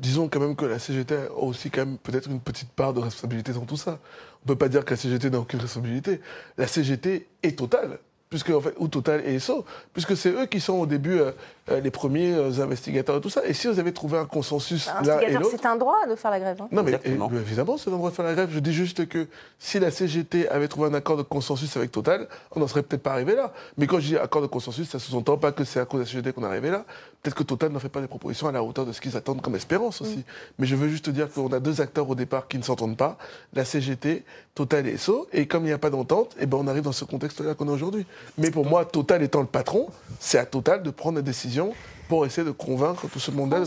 [0.00, 3.00] disons quand même que la CGT a aussi quand même peut-être une petite part de
[3.00, 3.98] responsabilité dans tout ça.
[4.42, 6.20] On ne peut pas dire que la CGT n'a aucune responsabilité.
[6.56, 7.98] La CGT est totale
[8.30, 11.32] puisque en fait, ou Total et ESSO, puisque c'est eux qui sont au début euh,
[11.70, 13.44] euh, les premiers euh, investigateurs et tout ça.
[13.44, 16.38] Et si vous avez trouvé un consensus là et c'est un droit de faire la
[16.38, 16.62] grève.
[16.62, 16.68] Hein.
[16.70, 17.00] Non, mais
[17.40, 18.48] évidemment, c'est un droit de faire la grève.
[18.52, 19.26] Je dis juste que
[19.58, 23.02] si la CGT avait trouvé un accord de consensus avec Total, on n'en serait peut-être
[23.02, 23.52] pas arrivé là.
[23.76, 26.04] Mais quand je dis accord de consensus, ça sous-entend pas que c'est à cause de
[26.04, 26.84] la CGT qu'on est arrivé là.
[27.22, 29.42] Peut-être que Total n'en fait pas des propositions à la hauteur de ce qu'ils attendent
[29.42, 30.18] comme espérance aussi.
[30.18, 30.24] Mm.
[30.60, 33.18] Mais je veux juste dire qu'on a deux acteurs au départ qui ne s'entendent pas,
[33.52, 34.24] la CGT,
[34.54, 35.26] Total et ESSO.
[35.32, 37.68] Et comme il n'y a pas d'entente, eh ben on arrive dans ce contexte-là qu'on
[37.68, 38.06] a aujourd'hui.
[38.38, 41.72] Mais pour moi, Total étant le patron, c'est à Total de prendre la décision
[42.10, 43.60] pour essayer de convaincre tout ce monde-là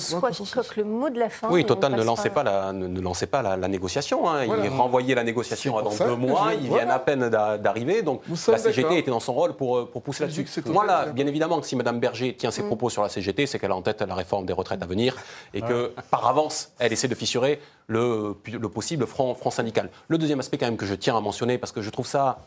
[0.76, 1.47] le mot de la fin.
[1.49, 4.30] Oui, Total ne lançait pas la, ne, lançait pas la, négociation.
[4.30, 4.43] Hein.
[4.43, 6.51] Il renvoyait la négociation à dans deux mois.
[6.54, 8.01] Ils viennent à peine d'arriver.
[8.01, 10.45] Donc la CGT était dans son rôle pour, euh, pour pousser là-dessus.
[10.66, 12.68] Moi, là, bien évidemment, que si Mme Berger tient ses mm.
[12.68, 15.16] propos sur la CGT, c'est qu'elle a en tête la réforme des retraites à venir
[15.54, 19.89] et que par avance, elle essaie de fissurer le, le possible front, front syndical.
[20.10, 22.39] Le deuxième aspect quand même que je tiens à mentionner, parce que je trouve ça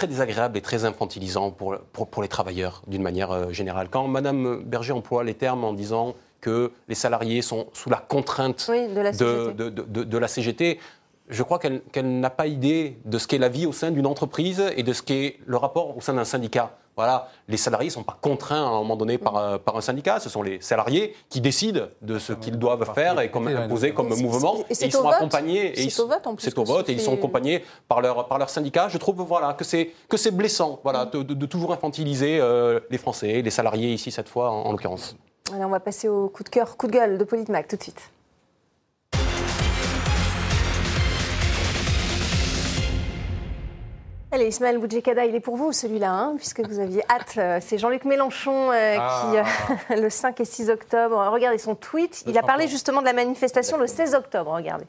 [0.00, 3.88] très désagréable et très infantilisant pour, pour, les travailleurs d'une manière euh, générale.
[3.90, 8.70] Quand Mme Berger emploie les termes en disant que les salariés sont sous la contrainte
[8.70, 10.78] de, la de, de, la CGT,
[11.28, 11.82] je crois qu'elle
[12.18, 15.02] n'a pas idée de ce qu'est la vie au sein d'une entreprise et de ce
[15.02, 16.78] qu'est le rapport au sein d'un syndicat.
[16.96, 19.80] Voilà, les salariés ne sont pas contraints à un moment donné par, euh, par, un
[19.80, 23.94] syndicat, ce sont les salariés qui décident de ce qu'ils doivent faire et comme imposer
[23.94, 24.58] comme mouvement.
[24.68, 25.72] Et, ils sont accompagnés.
[25.76, 26.44] C'est au vote en plus.
[26.44, 28.88] C'est au vote et ils sont accompagnés par leur, par leur syndicat.
[28.88, 33.92] Je trouve voilà, que c'est blessant voilà, de, toujours infantiliser euh, les Français, les salariés
[33.92, 35.16] ici cette fois en, l'occurrence.
[35.52, 38.10] on va passer au coup de cœur, coup de gueule de Politmac tout de suite.
[44.32, 47.34] Allez, Ismaël Boudjekada, il est pour vous celui-là, hein, puisque vous aviez hâte.
[47.36, 52.22] Euh, c'est Jean-Luc Mélenchon euh, qui, euh, le 5 et 6 octobre, regardez son tweet,
[52.28, 54.84] il a parlé justement de la manifestation le 16 octobre, regardez.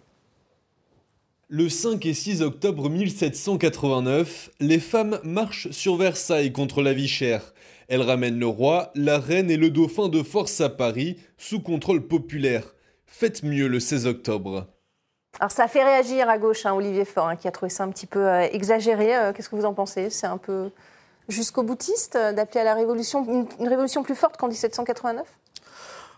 [1.49, 7.55] Le 5 et 6 octobre 1789, les femmes marchent sur Versailles contre la vie chère.
[7.87, 12.07] Elles ramènent le roi, la reine et le dauphin de force à Paris, sous contrôle
[12.07, 12.75] populaire.
[13.07, 14.67] Faites mieux le 16 octobre.
[15.39, 17.89] Alors ça fait réagir à gauche hein, Olivier Faure, hein, qui a trouvé ça un
[17.89, 19.15] petit peu euh, exagéré.
[19.15, 20.09] Euh, qu'est-ce que vous en pensez?
[20.09, 20.69] C'est un peu
[21.29, 23.25] jusqu'au boutiste euh, d'appeler à la révolution,
[23.59, 25.25] une, révolution plus forte qu'en 1789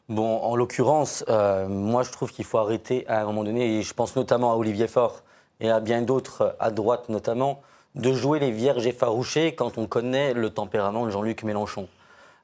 [0.10, 3.94] Bon, en l'occurrence, moi je trouve qu'il faut arrêter à un moment donné, et je
[3.94, 5.24] pense notamment à Olivier Faure
[5.62, 7.62] et à bien d'autres à droite notamment,
[7.96, 11.88] de jouer les vierges effarouchées quand on connaît le tempérament de Jean-Luc Mélenchon.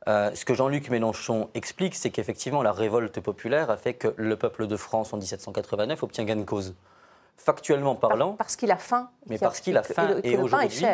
[0.08, 4.36] Euh, ce que Jean-Luc Mélenchon explique, c'est qu'effectivement la révolte populaire a fait que le
[4.38, 6.76] peuple de France en 1789 obtient gain de cause.
[7.38, 8.34] Factuellement parlant.
[8.34, 9.10] Parce qu'il a faim.
[9.28, 10.16] Mais parce qu'il a faim.
[10.24, 10.86] Et, aujourd'hui,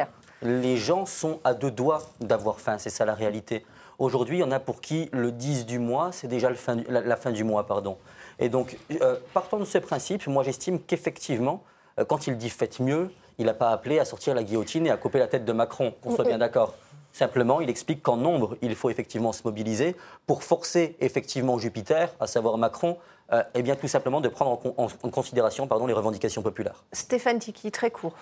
[0.42, 2.78] les gens sont à deux doigts d'avoir faim.
[2.78, 3.66] C'est ça la réalité.
[3.98, 6.50] Aujourd'hui, il y en a pour qui le 10 du mois, c'est déjà
[6.90, 7.66] la, fin du mois.
[7.66, 7.98] Pardon.
[8.40, 11.64] Et donc, euh, partant de ce principe, moi j'estime qu'effectivement,
[12.00, 14.92] euh, quand il dit faites mieux, il n'a pas appelé à sortir la guillotine et
[14.92, 16.74] à couper la tête de Macron, qu'on soit bien d'accord.
[17.16, 19.96] Simplement, il explique qu'en nombre, il faut effectivement se mobiliser
[20.28, 22.98] pour forcer effectivement Jupiter, à savoir Macron,
[23.32, 26.84] euh, eh bien tout simplement de prendre en, considération pardon, les revendications populaires.
[26.92, 28.18] Stéphane Tiki, très court.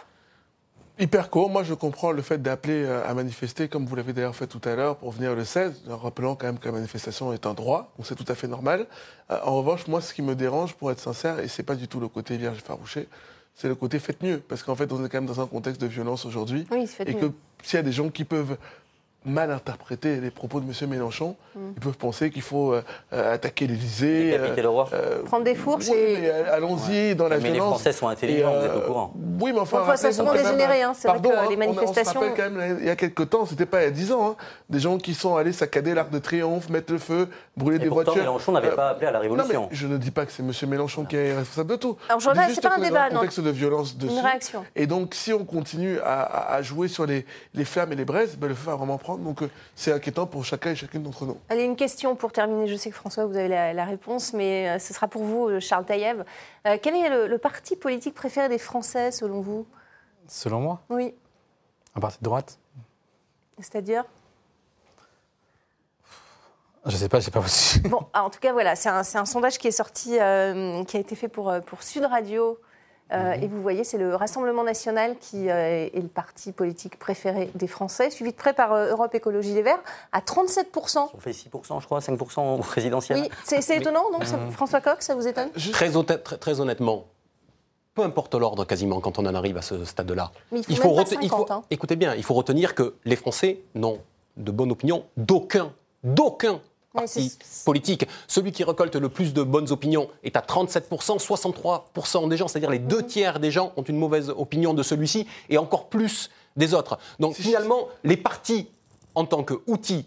[0.99, 1.49] Hyper court.
[1.49, 4.61] Moi, je comprends le fait d'appeler euh, à manifester, comme vous l'avez d'ailleurs fait tout
[4.63, 7.55] à l'heure, pour venir le 16, en rappelant quand même que la manifestation est un
[7.55, 8.85] droit, donc c'est tout à fait normal.
[9.31, 11.87] Euh, en revanche, moi, ce qui me dérange, pour être sincère, et c'est pas du
[11.87, 13.07] tout le côté vierge farouché,
[13.55, 14.37] c'est le côté faites mieux.
[14.37, 16.67] Parce qu'en fait, on est quand même dans un contexte de violence aujourd'hui.
[16.69, 17.31] Oui, et que
[17.63, 18.57] s'il y a des gens qui peuvent
[19.25, 20.89] mal interpréter les propos de M.
[20.89, 21.35] Mélenchon.
[21.55, 21.59] Mm.
[21.75, 24.37] Ils peuvent penser qu'il faut euh, euh, attaquer l'Élysée.
[24.37, 26.29] Euh, Prendre des fourches et...
[26.29, 27.43] allons-y dans la mais violence.
[27.43, 29.13] Mais les Français sont intelligents, vous êtes au courant.
[29.39, 29.81] Oui, mais enfin...
[29.81, 30.93] Enfin, ça se souvent dégénéré, hein.
[30.95, 32.19] c'est vrai que les manifestations...
[32.19, 33.91] On, se rappelle quand même, il y a quelques temps, c'était pas il y a
[33.91, 34.35] 10 ans, hein,
[34.69, 38.11] des gens qui sont allés saccader l'Arc de Triomphe, mettre le feu, brûler des pourtant,
[38.11, 38.23] voitures.
[38.23, 39.61] Mélenchon n'avait pas appelé à la révolution.
[39.61, 40.51] Non, mais je ne dis pas que c'est M.
[40.69, 41.97] Mélenchon qui est responsable de tout.
[42.09, 43.15] Alors, je c'est pas un débat, non.
[43.15, 44.13] un contexte de violence dessus.
[44.13, 44.65] Une réaction.
[44.75, 47.25] Et donc, si on continue à jouer sur les
[47.65, 49.12] flammes et les braises, ben, le feu va vraiment prendre.
[49.17, 49.43] Donc,
[49.75, 51.37] c'est inquiétant pour chacun et chacune d'entre nous.
[51.49, 52.67] Allez, une question pour terminer.
[52.67, 55.59] Je sais que François, vous avez la, réponse, mais euh, ce sera pour vous, euh,
[55.59, 56.23] Charles Taïev.
[56.67, 59.65] Euh, quel est le, parti politique préféré des Français, selon vous?
[60.27, 60.81] Selon moi?
[60.89, 61.13] Oui.
[61.95, 62.57] Un parti de droite?
[63.59, 64.05] C'est-à-dire?
[66.85, 67.79] Je sais pas, je sais pas aussi.
[67.81, 71.15] Bon, en tout cas, voilà, c'est un, un, sondage qui est sorti, qui a été
[71.15, 72.57] fait pour, pour Sud Radio
[73.11, 73.43] euh, mhm.
[73.43, 77.67] Et vous voyez, c'est le Rassemblement national qui euh, est le parti politique préféré des
[77.67, 79.81] Français, suivi de près par euh, Europe Écologie Les Verts,
[80.11, 81.09] à 37%.
[81.13, 83.19] On fait 6%, je crois, 5% au présidentiel.
[83.21, 84.19] Oui, c'est étonnant, non?
[84.19, 84.51] Mhm.
[84.51, 85.49] François Coq, ça vous étonne?
[85.71, 85.91] Très,
[86.39, 87.05] très, honnêtement,
[87.93, 90.31] peu importe l'ordre quasiment quand on en arrive à ce stade-là.
[90.51, 91.63] il faut, il faut, hein.
[91.69, 93.99] Écoutez bien, il faut retenir que les Français n'ont
[94.37, 95.73] de bonne opinion d'aucun,
[96.03, 96.59] d'aucun
[96.93, 98.07] parti politique.
[98.27, 102.69] Celui qui récolte le plus de bonnes opinions est à 37%, 63% des gens, c'est-à-dire
[102.69, 106.73] les deux tiers des gens ont une mauvaise opinion de celui-ci et encore plus des
[106.73, 106.97] autres.
[107.19, 108.67] Donc finalement, les partis
[109.15, 110.05] en tant qu'outils,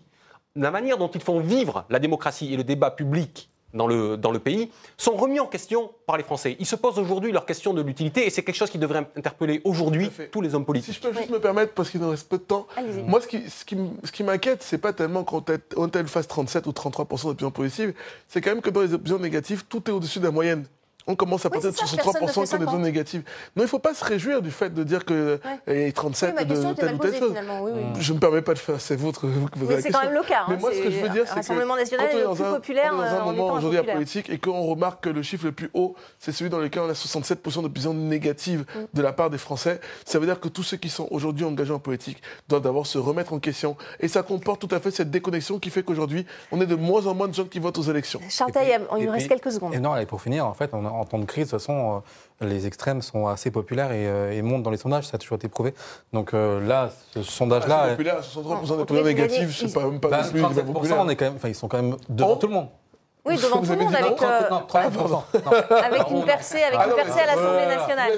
[0.55, 4.31] la manière dont ils font vivre la démocratie et le débat public dans le, dans
[4.31, 6.57] le pays, sont remis en question par les Français.
[6.59, 9.61] Ils se posent aujourd'hui leur question de l'utilité et c'est quelque chose qui devrait interpeller
[9.65, 10.95] aujourd'hui tous les hommes politiques.
[10.95, 12.67] Si je peux juste me permettre, parce qu'il nous reste peu de temps,
[13.07, 16.67] moi ce qui, ce qui, ce qui m'inquiète, c'est pas tellement quand on fasse 37
[16.67, 17.95] ou 33% d'opinions positives,
[18.29, 20.67] c'est quand même que dans les opinions négatives, tout est au-dessus de la moyenne
[21.07, 23.23] on commence à penser sur 3% qui des zones négatives.
[23.55, 26.47] Non, il ne faut pas se réjouir du fait de dire que y a 37
[26.47, 27.35] de telle ou telle chose.
[27.99, 30.45] Je ne me permets pas de faire, c'est votre Mais c'est quand même le cas.
[30.49, 32.93] Mais moi, ce que je veux dire, c'est que national est le plus populaire.
[32.95, 35.53] On est dans un moment aujourd'hui à politique et qu'on remarque que le chiffre le
[35.53, 38.81] plus haut, c'est celui dans lequel on a 67% d'opinions négatives mm.
[38.95, 39.81] de la part des Français.
[40.05, 42.99] Ça veut dire que tous ceux qui sont aujourd'hui engagés en politique doivent d'abord se
[42.99, 43.77] remettre en question.
[44.01, 47.07] Et ça comporte tout à fait cette déconnexion qui fait qu'aujourd'hui, on est de moins
[47.07, 48.21] en moins de gens qui votent aux élections.
[48.29, 48.53] Charles
[48.99, 49.75] il nous reste quelques secondes.
[49.75, 52.03] Et non, pour finir, en fait, on a en temps de crise, de toute façon,
[52.43, 55.37] euh, les extrêmes sont assez populaires euh, et, montent dans les sondages, ça a toujours
[55.37, 55.75] été prouvé.
[56.13, 57.83] Donc euh, là, ce sondage-là.
[57.85, 61.39] Ah, populaire, 63% d'opinions négatives, c'est pas même pas bah, 37%, on est quand même,
[61.45, 62.37] ils sont quand même devant oh.
[62.37, 62.69] tout le monde.
[63.27, 64.85] Oui, devant tout le monde, avec, euh, non, 30,
[65.85, 68.13] avec une percée, avec une percée à l'Assemblée nationale.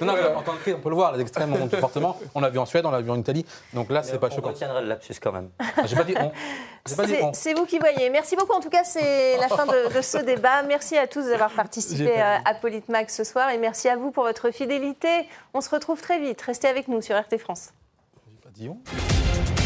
[0.00, 2.16] Non, non, en tant que on peut le voir, les extrêmes montent fortement.
[2.34, 3.44] On l'a vu en Suède, on l'a vu en Italie.
[3.74, 4.48] Donc là, c'est pas choquant.
[4.48, 5.50] On retiendra le lapsus quand même.
[5.84, 7.32] J'ai pas dit on.
[7.32, 8.08] C'est vous qui voyez.
[8.10, 8.52] Merci beaucoup.
[8.52, 10.62] En tout cas, c'est la fin de, de, ce débat.
[10.62, 14.50] Merci à tous d'avoir participé à Politmax ce soir et merci à vous pour votre
[14.50, 15.28] fidélité.
[15.54, 16.40] On se retrouve très vite.
[16.40, 17.70] Restez avec nous sur RT France.
[18.26, 19.59] J'ai pas dit on.